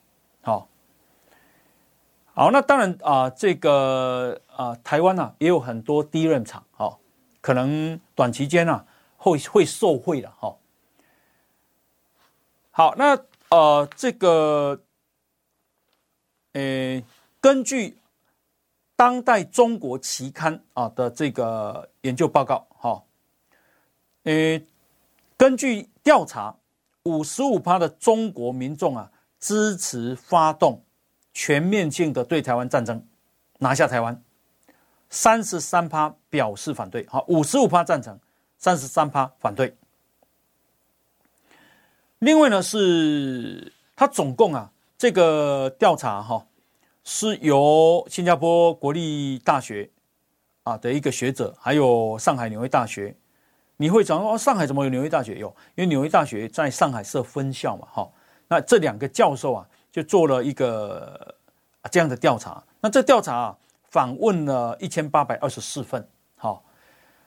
[2.35, 6.99] 好，那当然啊，这个啊，台湾啊也有很多 DRAM 厂，哈，
[7.43, 8.87] 可能短期间啊
[9.19, 10.57] 会会受惠的，哈。
[12.71, 13.19] 好，那
[13.51, 14.81] 呃，这个，
[16.55, 17.03] 呃，
[17.39, 17.99] 根据
[18.97, 23.03] 当代中国期刊啊的这个研究报告，哈，
[24.23, 24.59] 呃，
[25.37, 26.57] 根据调查，
[27.03, 30.83] 五十五趴的中国民众啊支持发动
[31.33, 33.05] 全面性的对台湾战争，
[33.59, 34.23] 拿下台湾。
[35.11, 38.19] 三十三趴表示反对，好，五十五趴赞成，
[38.57, 39.77] 三十三趴反对。
[42.21, 46.47] 另外呢，是他总共啊，这个调查哈，
[47.05, 49.91] 是由新加坡国立大学
[50.63, 53.15] 啊的一个学者，还有上海纽约大学。
[53.77, 55.37] 你会讲哦，上海怎么有纽约大学？
[55.37, 58.09] 有，因为纽约大学在上海设分校嘛，哈。
[58.49, 61.37] 那这两个教授啊，就做了一个
[61.93, 62.65] 这样的调查。
[62.81, 63.59] 那这调查啊。
[63.93, 66.03] 访问了一千八百二十四份，
[66.39, 66.65] 好，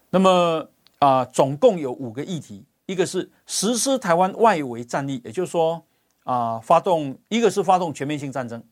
[0.10, 5.80] 那么啊，总共有五个议题，一个是实施台湾外围战役，也就是说
[6.24, 8.64] 啊，发动一个是发动全面性战争，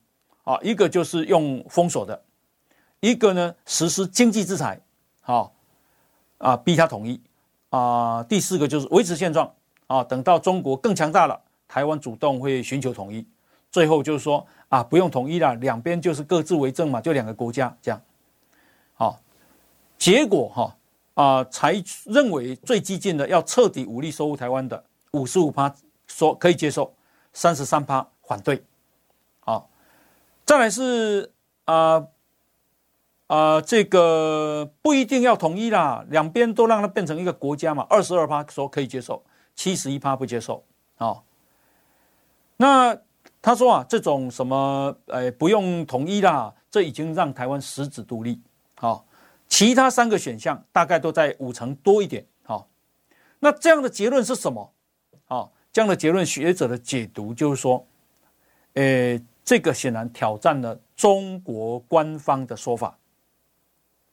[0.42, 2.20] 啊，一个就是用封锁的，
[2.98, 4.80] 一个呢实施经济制裁，
[5.20, 5.54] 好，
[6.38, 7.20] 啊，逼他统一，
[7.70, 9.48] 啊，第四个就是维持现状，
[9.86, 13.24] 啊，等到中国更强大了，台湾主动会寻求统一。
[13.74, 18.00] 最后就是说啊，不用统一了，两边就是各自为政嘛，就两个国家这样。
[18.94, 19.18] 好，
[19.98, 20.76] 结果哈
[21.14, 25.74] 啊，才认为最激进的要彻底武力收复台湾的五十五趴
[26.06, 26.94] 说可以接受，
[27.32, 28.62] 三十三趴反对。
[29.40, 29.68] 好，
[30.46, 31.32] 再来是
[31.64, 32.06] 啊
[33.26, 39.24] 啊，这个不一定要统一啦，两边都让它变成一个国家嘛，二十二趴说可以接受，
[39.56, 40.62] 七十一趴不接受。
[40.98, 41.24] 啊，
[42.56, 42.96] 那。
[43.44, 48.40] 他说啊，这种什么，呃，不用统一啦，这已经让台湾实质独立。
[48.74, 49.04] 好，
[49.48, 52.24] 其他三个选项大概都在五成多一点。
[52.44, 52.66] 好，
[53.38, 54.72] 那这样的结论是什么？
[55.26, 57.86] 好，这样的结论，学者的解读就是说，
[58.72, 62.96] 呃，这个显然挑战了中国官方的说法。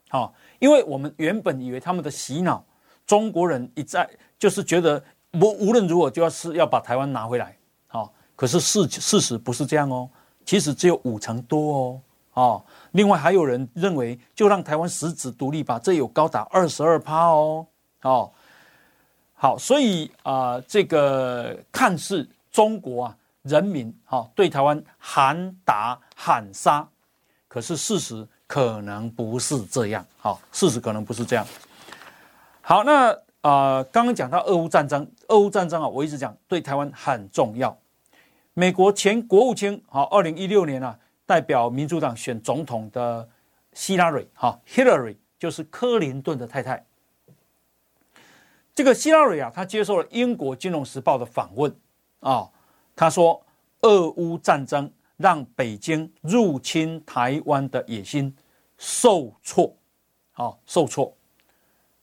[0.09, 2.65] 好，因为我们原本以为他们的洗脑，
[3.05, 5.01] 中国人一再就是觉得
[5.35, 7.57] 无无论如何就要是要把台湾拿回来。
[8.41, 10.09] 可是事事实不是这样哦，
[10.43, 12.01] 其实只有五成多哦，
[12.33, 17.67] 哦，另外还有人认为就让台湾实质独立吧，这有高达二十二趴哦，
[18.01, 18.31] 哦，
[19.35, 26.89] 好，所以啊、这个看似中国啊人民哈、哦、对台湾喊打喊杀，
[27.47, 31.45] 可是事实可能不是这样，好、哦，事实可能不是这样。
[32.61, 37.77] 好，那啊、刚刚讲到俄乌战争，俄乌战争啊，我一直讲对台湾很重要。
[38.53, 43.27] 美国前国务卿，好，二零一六年啊，代表民主党选总统的
[43.71, 46.85] 希拉蕊，哈，Hillary 就是柯林顿的太太。
[48.75, 51.73] 这个希拉蕊啊，他接受了英国《金融时报》的访问
[52.19, 52.49] 啊，
[52.93, 53.41] 他说，
[53.83, 58.35] 俄乌战争让北京入侵台湾的野心
[58.77, 59.73] 受挫，
[60.33, 61.15] 啊，受挫。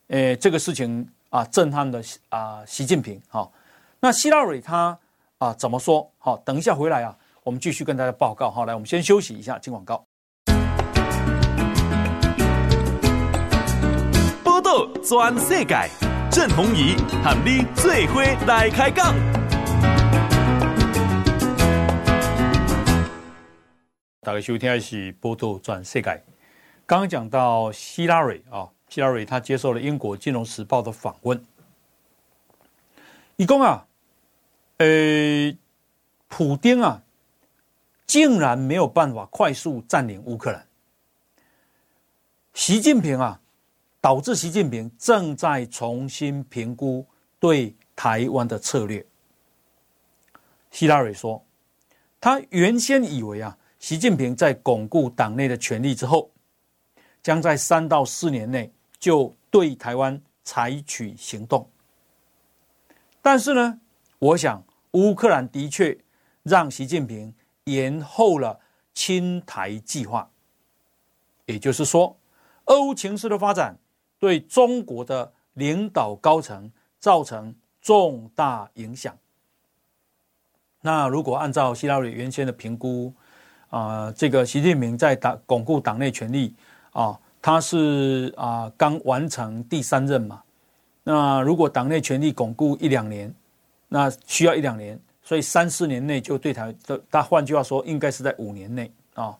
[0.06, 3.20] 诶，这个事情啊，震撼了啊，习近平。
[3.28, 3.50] 哈，
[4.00, 4.98] 那希拉蕊他。
[5.38, 6.11] 啊，怎么说？
[6.18, 8.51] 好，等一下回来啊，我们继续跟大家报告。
[8.51, 10.05] 好，来，我们先休息一下，进广告。
[14.42, 15.88] 报道全世界，
[16.29, 19.14] 郑弘仪和你最伙来开讲。
[24.22, 26.24] 大家收听的是波道全世界。
[26.85, 31.40] 刚刚讲到希拉蕊啊，希拉蕊他接受了英国《金融时报》的访问，
[33.37, 33.85] 一共啊。
[34.78, 35.56] 呃，
[36.28, 37.02] 普丁啊，
[38.06, 40.64] 竟然没有办法快速占领乌克兰。
[42.54, 43.40] 习近平啊，
[44.00, 47.04] 导致习近平正在重新评估
[47.40, 49.04] 对台湾的策略。
[50.70, 51.44] 希拉蕊说，
[52.20, 56.30] 他原先以为啊，习近平在巩固党内的权力之后，
[57.20, 61.68] 将在三到四年内就对台湾采取行动。
[63.20, 63.80] 但是呢，
[64.20, 64.64] 我想。
[64.99, 65.96] 乌克兰的确
[66.42, 67.32] 让习近平
[67.64, 68.59] 延后了
[68.94, 70.28] 侵台计划，
[71.46, 72.16] 也就是说，
[72.64, 73.78] 俄乌情势的发展
[74.18, 76.68] 对中国的领导高层
[76.99, 79.16] 造成重大影响。
[80.80, 83.12] 那如果按照希拉里原先的评估，
[83.70, 86.57] 啊、这个习近平在党巩固党内权力
[86.90, 90.42] 啊，他是啊刚完成第三任嘛，
[91.05, 93.32] 那如果党内权力巩固一两年。
[93.89, 99.36] 那需要一两年，所以三四年内就对台的，他换句话说，应该是在五年内啊。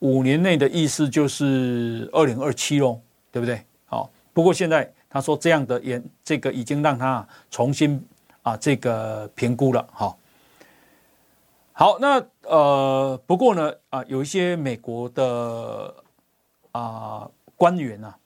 [0.00, 3.00] 五年内的意思就是二零二七喽，
[3.32, 3.64] 对不对？
[3.86, 8.04] 好，不过现在他说这样的也这个已经让他重新
[8.42, 9.86] 啊这个评估了。
[9.92, 10.18] 好，
[11.72, 15.94] 好，那呃，不过呢，啊、有一些美国的
[16.72, 18.18] 啊、官员呢、啊，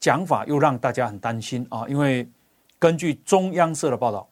[0.00, 2.28] 讲法又让大家很担心啊，因为
[2.80, 4.28] 根据中央社的报道，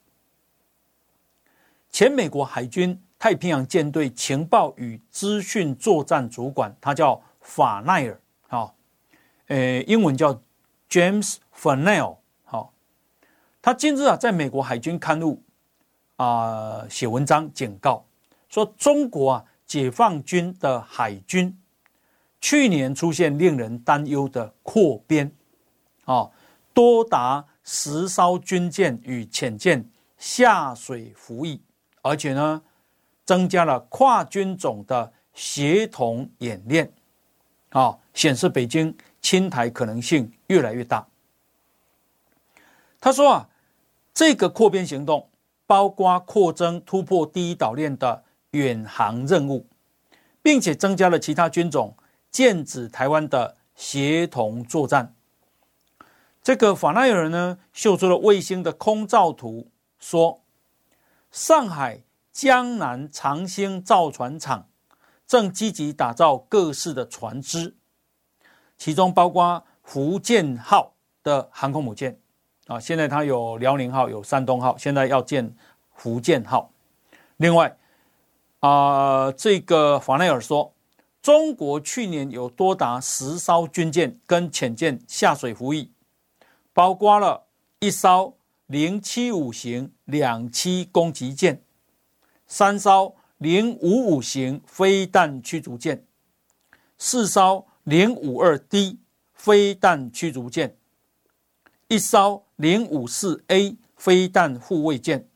[1.91, 8.75] 前美国海军太平洋舰队情报与资讯作战主管，他叫法奈尔，好，
[9.49, 10.41] 呃，英文叫
[10.89, 12.73] James Farnell，好，
[13.61, 15.43] 他今日啊，在美国海军刊物
[16.17, 18.07] 啊写文章警告
[18.49, 21.59] 说，中国啊解放军的海军
[22.41, 25.31] 去年出现令人担忧的扩编，
[26.05, 26.31] 啊，
[26.73, 31.61] 多达十艘军舰与潜舰下水服役，
[32.03, 32.63] 而且呢，
[33.25, 36.93] 增加了跨军种的协同演练，
[37.71, 41.07] 啊，显示北京侵台可能性越来越大。
[43.01, 43.49] 他说啊，
[44.13, 45.29] 这个扩编行动
[45.67, 49.67] 包括扩增突破第一岛链的远航任务，
[50.43, 51.95] 并且增加了其他军种
[52.31, 55.15] 剑指台湾的协同作战。
[56.43, 60.40] 这个法奈尔呢，秀出了卫星的空照图，说
[61.31, 62.01] 上海
[62.33, 64.69] 江南长兴造船厂
[65.27, 67.77] 正积极打造各式的船只，
[68.77, 72.19] 其中包括福建号的航空母舰
[72.67, 75.55] 啊，现在它有辽宁号、有山东号，现在要建
[75.95, 76.73] 福建号。
[77.37, 77.77] 另外
[78.61, 80.73] 啊、这个法奈尔说，
[81.23, 85.93] 中国去年有多达十艘军舰跟潜舰下水服役。
[86.73, 87.47] 包括了
[87.81, 91.63] 一艘零七五型两栖攻击舰，
[92.47, 96.05] 三艘零五五型飞弹驱逐舰，
[96.99, 98.99] 四艘零五二 D
[99.33, 100.77] 飞弹驱逐舰，
[101.89, 105.27] 一艘零五四 A 飞弹护卫舰，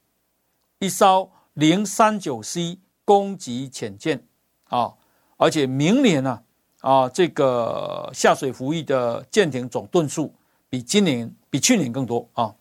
[0.79, 4.23] 一艘零三九 C 攻击潜舰
[4.65, 4.95] 啊！
[5.37, 6.43] 而且明年呢
[6.81, 10.35] 啊，啊，这个下水服役的舰艇总吨数。
[10.71, 12.53] 比今年比去年更多啊！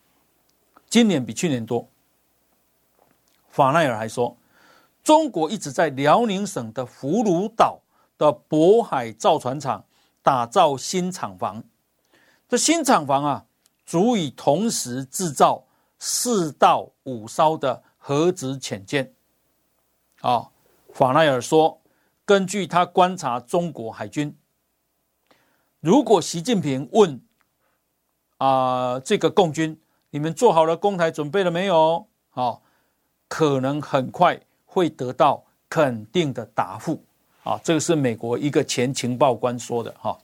[0.87, 1.89] 今年比去年多。
[3.53, 4.35] 法奈尔还说，
[5.03, 7.79] 中国一直在辽宁省的葫芦岛
[8.17, 9.85] 的渤海造船厂
[10.23, 11.63] 打造新厂房，
[12.49, 13.45] 这新厂房啊，
[13.85, 15.65] 足以同时制造
[15.99, 19.13] 四到五艘的核子潜舰。
[20.21, 20.49] 啊，
[20.91, 21.79] 法奈尔说，
[22.25, 24.35] 根据他观察中国海军，
[25.79, 27.21] 如果习近平问。
[28.39, 29.79] 啊，这个共军，
[30.09, 32.07] 你们做好了攻台准备了没有？
[32.29, 32.61] 好，
[33.33, 37.03] 可能很快会得到肯定的答复。
[37.43, 39.91] 啊，这个是美国一个前情报官说的。
[39.99, 40.15] 哈，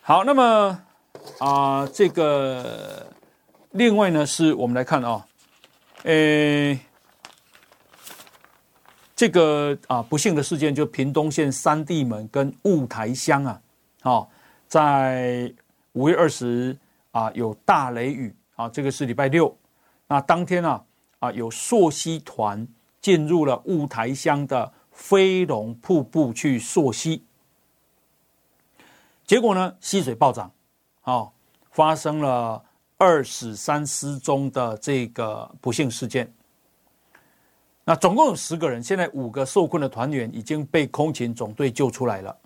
[0.00, 0.82] 好，那么
[1.38, 3.06] 啊，这个
[3.72, 5.26] 另外呢，是我们来看啊，
[6.04, 6.80] 诶，
[9.14, 13.60] 这个啊不幸的事件，就屏东县三地门跟雾台乡啊，
[14.00, 14.26] 啊，
[14.66, 15.52] 在。
[15.92, 16.74] 五月二十
[17.10, 19.54] 啊，有大雷雨啊，这个是礼拜六。
[20.06, 20.82] 那当天啊
[21.22, 22.66] 啊，有溯溪团
[23.00, 27.22] 进入了雾台乡的飞龙瀑布去溯溪，
[29.24, 30.50] 结果呢，溪水暴涨，
[31.02, 31.28] 啊，
[31.70, 32.60] 发生了
[32.98, 36.28] 二死三失踪的这个不幸事件。
[37.84, 42.36] 那总共有十个人，现在五个受困的团员已经被空勤总队救出来了。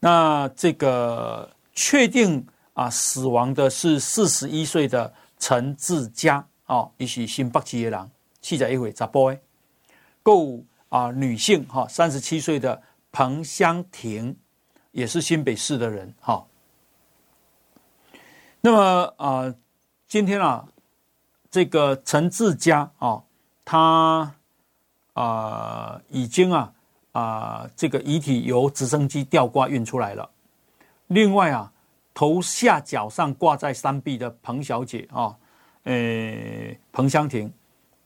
[0.00, 1.48] 那这个。
[1.74, 8.10] 确定啊，死亡的是四十一岁的陈志佳啊，也是新北市的人，
[8.40, 9.38] 七十一岁查甫的。
[10.22, 14.36] 够啊，女性哈，三十七岁的彭香婷，
[14.92, 16.46] 也是新北市的人哈。
[18.60, 19.54] 那么啊，
[20.06, 20.68] 今天啊，
[21.50, 23.22] 这个陈志佳啊，
[23.64, 24.32] 他
[25.14, 26.72] 啊已经啊
[27.10, 30.30] 啊，这个遗体由直升机吊挂运出来了。
[31.08, 31.72] 另外啊，
[32.14, 35.36] 头下脚上挂在山壁的彭小姐啊，
[35.84, 37.52] 呃，彭香婷，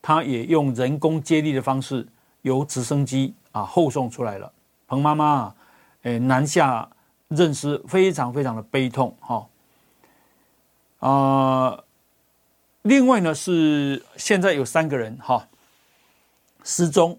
[0.00, 2.06] 她也用人工接力的方式
[2.42, 4.52] 由直升机啊后送出来了。
[4.86, 5.54] 彭妈妈啊，
[6.02, 6.88] 呃，南下
[7.28, 9.46] 认尸，非常非常的悲痛哈。
[11.00, 11.84] 啊、
[12.82, 15.46] 另外呢是现在有三个人哈
[16.64, 17.18] 失踪，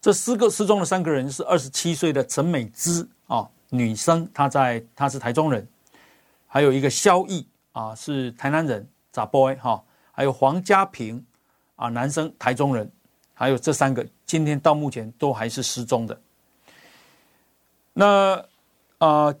[0.00, 3.48] 这四个失踪的三个人是二十七岁的陈美芝啊。
[3.68, 5.66] 女生，她在，她是台中人，
[6.46, 11.24] 还有一个萧毅啊，是台南人，杂 boy 哈，还有黄家平
[11.76, 12.90] 啊，男生，台中人，
[13.34, 16.20] 还有这三个，今天到目前都还是失踪的。
[17.92, 18.44] 那
[18.98, 19.34] 啊，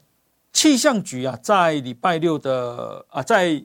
[0.52, 3.62] 气象局啊，在礼拜六的啊，在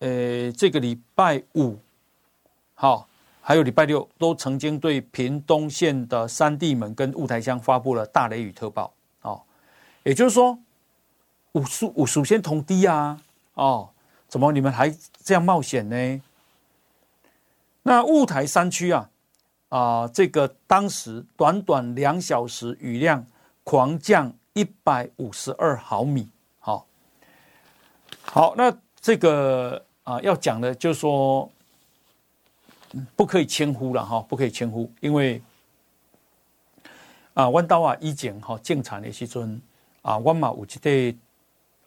[0.00, 1.78] 呃这个礼拜五，
[2.74, 3.06] 好，
[3.40, 8.92] 还有礼拜六都曾经对屏东县的三地门跟雾台乡发布了大雷雨特报。
[9.22, 9.40] 哦，
[10.02, 10.58] 也就是说，
[11.52, 13.20] 五属五属先同低啊，
[13.54, 13.88] 哦，
[14.28, 14.88] 怎么你们还
[15.24, 16.22] 这样冒险呢？
[17.82, 19.10] 那雾台山区啊，
[19.68, 23.26] 啊、呃，这个当时短短两小时雨量
[23.64, 26.28] 狂降一百五十二毫米。
[26.60, 26.86] 好、
[28.22, 31.50] 好，那这个啊、要讲的就是说。
[33.14, 35.42] 不可以轻忽了哈，不可以轻忽，因为
[37.34, 39.60] 啊，弯刀啊，以前哈种田的时阵
[40.00, 41.18] 啊，我嘛有一个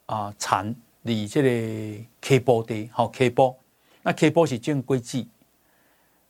[0.06, 3.56] 啊田离这个溪埔地，好溪埔，
[4.04, 5.26] 那溪埔是种果子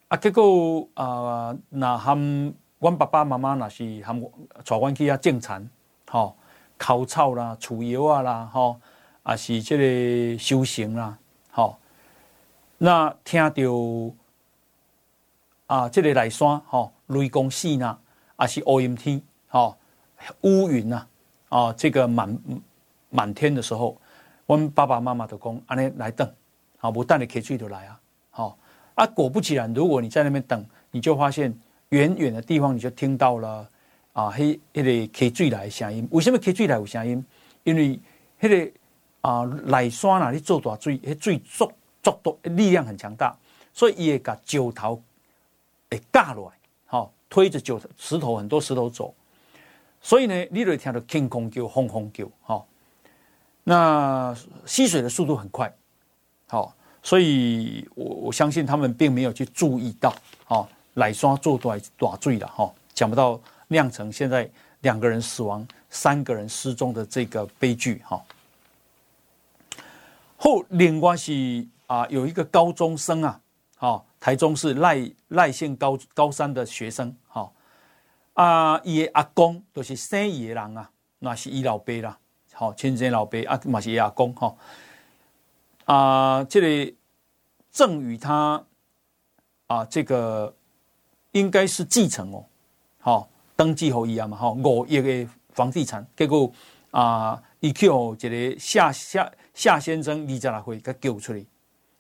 [0.07, 4.21] 啊，结果啊，那含阮爸爸妈妈那是含
[4.63, 5.69] 带阮去啊种田，
[6.09, 6.35] 吼，
[6.77, 8.79] 烤草啦、除药啊啦，吼，
[9.23, 11.17] 啊是这个修行啦，
[11.51, 11.77] 吼，
[12.77, 14.15] 那听到。
[15.67, 17.97] 啊，这个内山吼，雷公死呢，
[18.35, 19.77] 啊是乌阴天，吼
[20.41, 21.07] 乌云呐，
[21.47, 22.37] 啊这个满
[23.09, 23.95] 满天的时候，
[24.51, 26.29] 我们爸爸妈妈都讲，安尼来等，
[26.79, 28.57] 啊不但你可以追得来啊，好
[28.95, 33.65] 啊，果不其然，如果你在那边等，你就发现远远的地方你就听到了
[34.11, 36.05] 啊，迄迄个溪水来的声音。
[36.11, 37.25] 为什么溪水来有声音？
[37.63, 37.97] 因为
[38.41, 38.71] 迄个
[39.21, 41.71] 啊内山哪里做大水，迄水速
[42.03, 43.33] 速度力量很强大，
[43.71, 45.01] 所以伊会甲石头。
[45.91, 46.43] 哎，嘎来，
[46.87, 49.15] 好推着就石头，很多石头走，
[50.01, 52.61] 所以呢，你就听到天空叫、轰轰叫，哈，
[53.63, 54.35] 那
[54.65, 55.73] 吸水的速度很快，
[56.47, 60.13] 好，所以我我相信他们并没有去注意到，
[60.45, 64.49] 好，来刷做多大罪了，哈，讲不到酿成现在
[64.81, 68.21] 两个人死亡、三个人失踪的这个悲剧，哈。
[70.37, 73.39] 后另外是啊，有一个高中生啊，
[73.77, 74.05] 好。
[74.21, 77.51] 台中市赖赖县高高三的学生，哈
[78.33, 80.87] 啊，伊阿公都是生伊的人啊，
[81.17, 82.19] 那是伊老爸啦，
[82.61, 84.55] 好亲生老爸啊，嘛是伊阿公哈
[85.85, 86.95] 啊，这里
[87.71, 88.63] 赠与他
[89.65, 90.53] 啊，这个
[91.31, 92.45] 应该是继承哦，
[92.99, 96.51] 好登记后一样嘛，哈五亿的房地产，结果
[96.91, 101.43] 啊，伊叫这个夏夏夏先生二十来岁给救出来，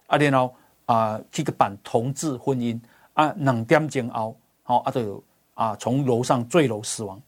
[0.05, 0.53] 啊，然后。
[0.87, 2.77] 啊，去个办同志婚姻
[3.13, 7.21] 啊，两点钟后，好啊，都有啊，从楼上坠楼死亡。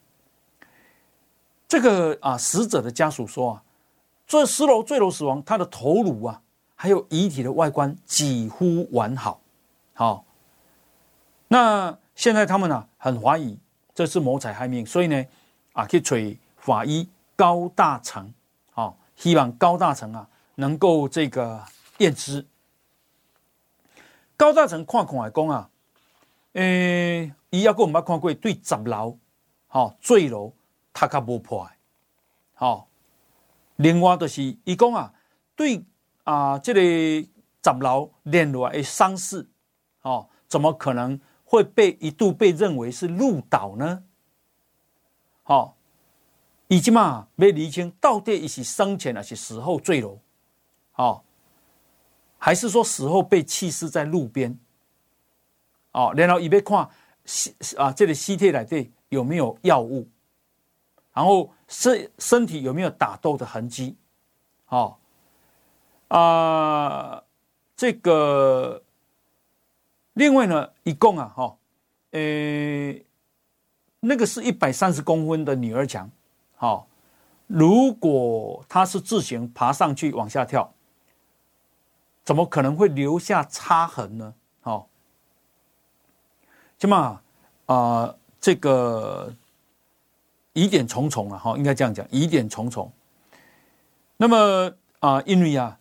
[1.73, 3.63] 这个啊，死者的家属说啊，
[4.27, 6.39] 这十楼坠楼死亡，他的头颅啊，
[6.75, 9.41] 还有遗体的外观几乎完好。
[9.95, 10.23] 好，
[11.47, 13.57] 那现在他们呢，很怀疑
[13.95, 15.25] 这是谋财害命，所以呢，
[15.71, 16.15] 啊，去找
[16.57, 18.31] 法医高大成，
[18.71, 21.59] 好，希望高大成啊，能够这个
[21.97, 22.45] 验尸。
[24.37, 25.67] 高大成看看来讲啊，
[26.51, 26.61] 诶、
[27.21, 29.17] 欸，伊抑阁毋捌看过对十楼，
[29.69, 30.53] 吼坠楼，
[30.93, 31.67] 他较无破，
[32.53, 32.87] 吼。
[33.77, 35.13] 另外就是伊讲啊，
[35.55, 35.83] 对
[36.23, 39.49] 啊，这个十楼连落来的伤势，
[40.03, 44.03] 哦，怎么可能会被一度被认为是路倒呢？
[45.41, 45.75] 好，
[46.67, 50.19] 以及嘛，要厘清到底伊是生前还是死后坠楼，
[50.91, 51.25] 好。
[52.37, 54.59] 还是说死后被弃尸在路边，
[55.93, 56.77] 哦，然后伊要看
[57.77, 60.05] 啊，这个尸体里底有没有药物，
[61.13, 63.95] 然后身身体有没有打斗的痕迹，
[64.69, 64.95] 哦，
[66.07, 67.23] 啊，
[67.75, 68.81] 这个
[70.13, 71.55] 另外呢，一共啊，哈，
[72.11, 72.19] 呃，
[73.99, 76.09] 那个是一百三十公分的女儿墙，
[76.55, 76.87] 好，
[77.47, 80.73] 如果他是自行爬上去往下跳。
[82.25, 84.33] 怎么可能会留下擦痕呢？
[84.61, 84.87] 好，
[86.79, 87.21] 起码
[87.65, 89.35] 啊，这个
[90.53, 92.91] 疑点重重啊，哈，应该这样讲，疑点重重。
[94.17, 95.77] 那么啊，因为啊，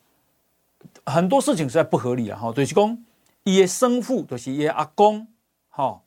[1.07, 3.05] 很多事情实在不合理啊，哈，就是讲，
[3.45, 5.27] 伊的生父就是伊阿公，
[5.71, 6.01] 哈，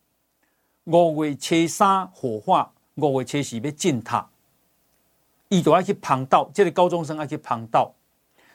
[0.84, 4.30] 五月初三火化，五月初四要进塔，
[5.50, 7.94] 伊就爱去旁道，这个高中生爱去旁道，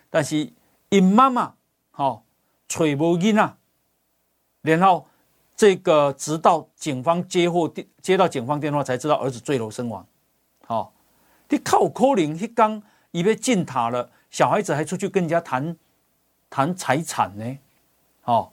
[0.08, 0.52] 但是
[0.90, 1.54] 因妈妈。
[1.96, 2.22] 哦，
[2.66, 3.56] 找无囡仔，
[4.62, 5.06] 然后
[5.61, 10.02] 这个直到警方接获电接到警方电话，才知道儿子坠楼身亡。
[10.64, 10.92] 好、哦，
[11.50, 15.76] 你靠可能一刚已被进塔了，小孩子还出去跟人家谈
[16.48, 17.58] 谈财产呢。
[18.22, 18.48] 好、哦，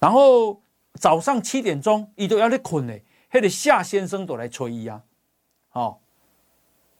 [0.00, 0.60] 然后
[0.94, 2.92] 早上七点钟，伊都要咧困呢，
[3.28, 5.00] 还得夏先生都来催伊啊。
[5.68, 6.00] 好，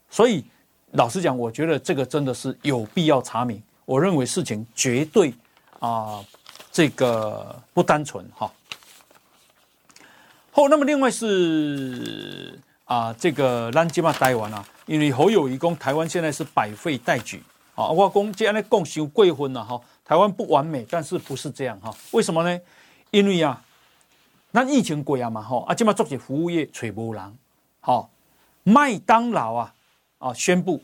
[0.09, 0.45] 所以
[0.93, 3.61] 老实讲，我觉得这个真的是有必要查明。
[3.85, 5.35] 我认为事情绝对
[5.81, 6.25] 啊，
[6.71, 8.49] 这个不单纯哈。
[10.57, 17.43] 后，那么另外是啊，这个咱即马台湾啊，因为侯友宜讲台湾现在是百废待举
[17.75, 19.79] 啊，我讲这样的共修贵婚了哈。
[20.03, 21.95] 台湾不完美，但是不是这样哈？
[22.13, 22.59] 为什么呢？
[23.11, 23.63] 因为啊，
[24.53, 27.37] 那疫情过啊嘛哈，啊，即马做些服务业找无人，
[27.81, 28.09] 好，
[28.63, 29.75] 麦当劳啊
[30.17, 30.83] 啊宣布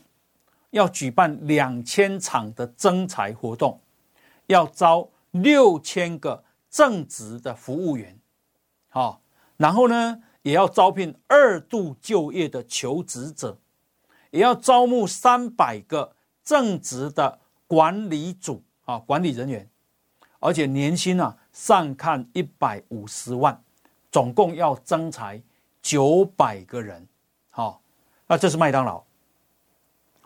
[0.69, 3.79] 要举办两千场的征才活动，
[4.45, 8.15] 要招六千个正职的服务员，
[8.89, 9.19] 好，
[9.57, 13.57] 然后呢，也要招聘二度就业的求职者，
[14.31, 18.63] 也要招募三百个正职的管理组。
[18.85, 19.65] 啊，管理人员，
[20.41, 23.63] 而且年薪啊上看一百五十万，
[24.11, 25.41] 总共要增才
[25.81, 27.07] 九百个人。
[27.49, 27.81] 好，
[28.27, 29.01] 那这是麦当劳。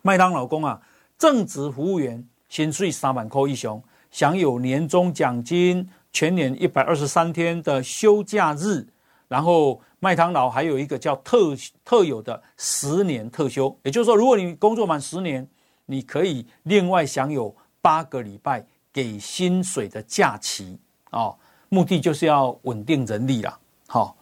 [0.01, 0.81] 麦当劳工啊，
[1.19, 8.87] 正职服务员薪水三万块一雄，享有年终奖金，全年一百二十三天的休假日。
[9.27, 15.47] 然后麦当劳还有一个叫特特有的十年特休，也就是说，如果你工作满十年，
[15.85, 17.55] 你可以另外享有。
[17.79, 20.77] 八个礼拜给薪水的假期
[21.09, 21.33] 啊，
[21.69, 23.57] 目的就是要稳定人力啦。
[23.87, 24.17] 好，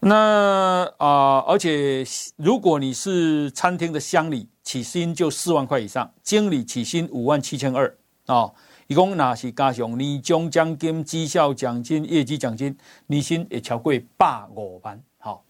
[0.00, 2.04] 那啊，而且
[2.36, 8.52] 如果你是餐厅的乡里，起薪就四万块以上；经理起薪五万七千二啊。
[8.86, 12.76] 一共那是加上年终奖金、绩效奖金、业绩奖金，
[13.06, 15.02] 年薪也超过百五万。
[15.18, 15.44] 好，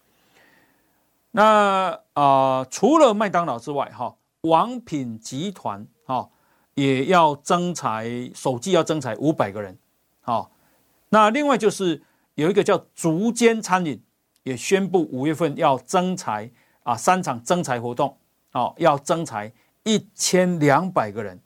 [1.30, 6.30] 那啊，除了麦当劳之外，哈，王品集团哈。
[6.76, 9.78] 也要增才，首季要增才五百个人，
[10.22, 10.50] 好，
[11.08, 12.02] 那另外就是
[12.34, 14.02] 有一个叫竹间餐饮，
[14.42, 16.50] 也宣布五月份要增才
[16.82, 18.18] 啊，三场增才活动，
[18.50, 19.52] 好，要增才
[19.84, 21.40] 一千两百个人，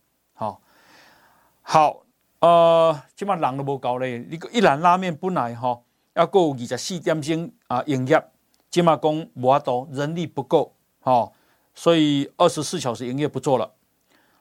[1.71, 2.03] 好，
[2.41, 5.79] 呃，起码人都不够嘞，一个一兰拉面本来哈
[6.14, 8.25] 要够二十四点钟啊营业，
[8.71, 11.35] 起码讲无多人力不够，好，
[11.75, 13.71] 所以二十四小时营业不做了。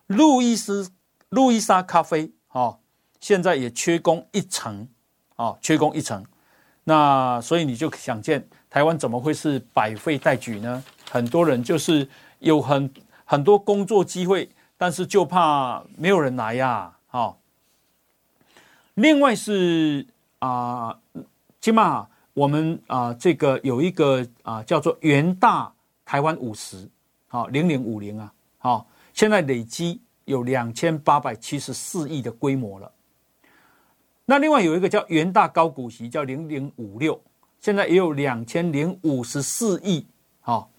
[0.06, 0.90] 路易斯
[1.28, 2.80] 路易莎咖啡，哈，
[3.20, 4.88] 现在也缺工一成，
[5.36, 6.24] 啊，缺工一成，
[6.86, 10.82] 那所以你就想见台湾怎么会是百废待举呢？
[11.12, 12.08] 很多人就是
[12.40, 12.90] 有很
[13.26, 16.94] 很多工作机会，但是就怕没有人来呀，
[18.98, 20.04] 另外是
[20.40, 21.00] 啊，
[21.62, 25.72] 起码我们啊，这个有一个啊叫做元大
[26.04, 26.90] 台湾五十，
[27.28, 28.88] 好，零零五零啊，好。
[29.14, 32.92] 现在累积有两千八百七十四亿的规模了。
[34.26, 37.20] 那另外有一个叫元大高股息，叫零零五六，
[37.60, 40.08] 现在也有两千零五十四亿。
[40.40, 40.72] 好，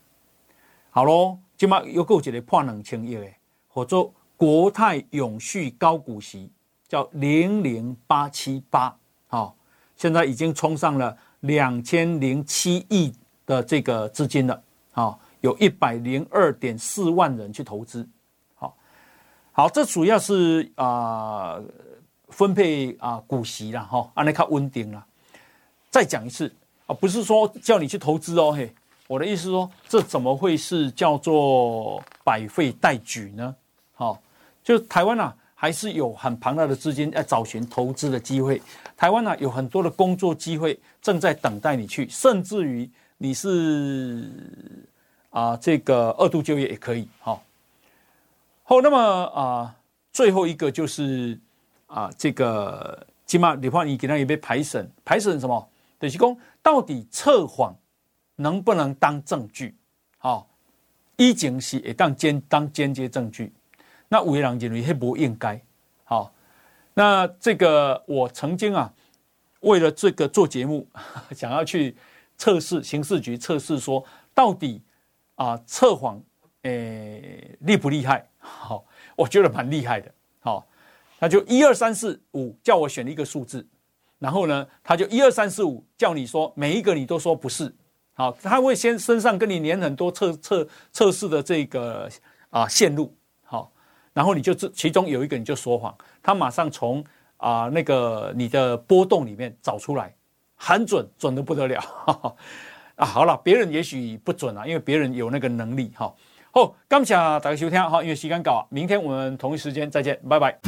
[0.90, 3.36] 好喽，今嘛又够几个破两千亿嘞，
[3.68, 6.50] 或者国泰永续高股息
[6.88, 9.54] 叫零零八七八，好，
[9.96, 13.12] 现在已经冲上了两千零七亿
[13.44, 14.62] 的这个资金了。
[14.92, 18.08] 好，有一百零二点四万人去投资。
[18.54, 18.74] 好，
[19.52, 21.60] 好这主要是啊、
[22.30, 25.04] 分配啊、股息了哈，安利卡稳定了。
[25.90, 26.52] 再讲一次
[26.86, 28.72] 啊，不是说叫你去投资哦，嘿，
[29.06, 33.54] 我的意思说，这怎么会是叫做百废待举呢？
[33.94, 34.20] 好，
[34.64, 38.62] 就台湾啊，还是有很庞大的资金在找寻投资的机会。
[38.96, 44.30] 台湾啊，有很多的工作机会正在等待你去，甚至于你是
[45.30, 47.42] 啊这个二度就业也可以，好。
[48.62, 48.98] 好，那么
[49.34, 49.74] 啊，
[50.12, 51.36] 最后一个就是
[51.86, 55.68] 啊，这个起码李焕英给他一杯排审，排审什么？
[55.98, 57.74] 等于说到底测谎
[58.36, 59.74] 能不能当证据？
[60.18, 60.46] 好，
[61.16, 63.52] 一警是也当间当间接证据。
[64.08, 65.60] 那五位郎认为还不应该。
[66.04, 66.32] 好，
[66.94, 68.92] 那这个我曾经啊，
[69.60, 70.88] 为了这个做节目，
[71.36, 71.96] 想要去
[72.36, 74.82] 测试刑事局测试说，到底
[75.34, 76.22] 啊测谎
[76.62, 78.26] 诶厉不厉害？
[78.38, 78.84] 好，
[79.14, 80.10] 我觉得蛮厉害的。
[80.40, 80.66] 好，
[81.18, 83.66] 那就一二三四五，叫我选一个数字，
[84.18, 87.74] 然后呢，他就一二三四五，叫你说每一个你都说不是。
[88.14, 92.08] 好，他会先身上跟你粘很多测测测试的这个
[92.50, 93.14] 啊线路。
[94.18, 97.04] 然后你就这其中有一个你就说谎，他马上从
[97.36, 100.12] 啊那个你的波动里面找出来，
[100.56, 101.80] 很准，准得不得了。
[102.96, 106.12] 啊，好了，别人也许不准啊，因为别人有那个能力哈。
[106.50, 110.58] 好，感谢大家收听，哈，因为时间到，明天我们同一时间再见，拜拜。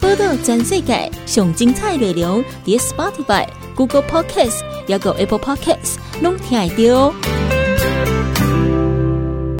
[0.00, 3.46] 报道全世界上精彩内容，点 Spotify、
[3.76, 7.33] Google Podcasts，还有 Apple Podcasts，拢听得到。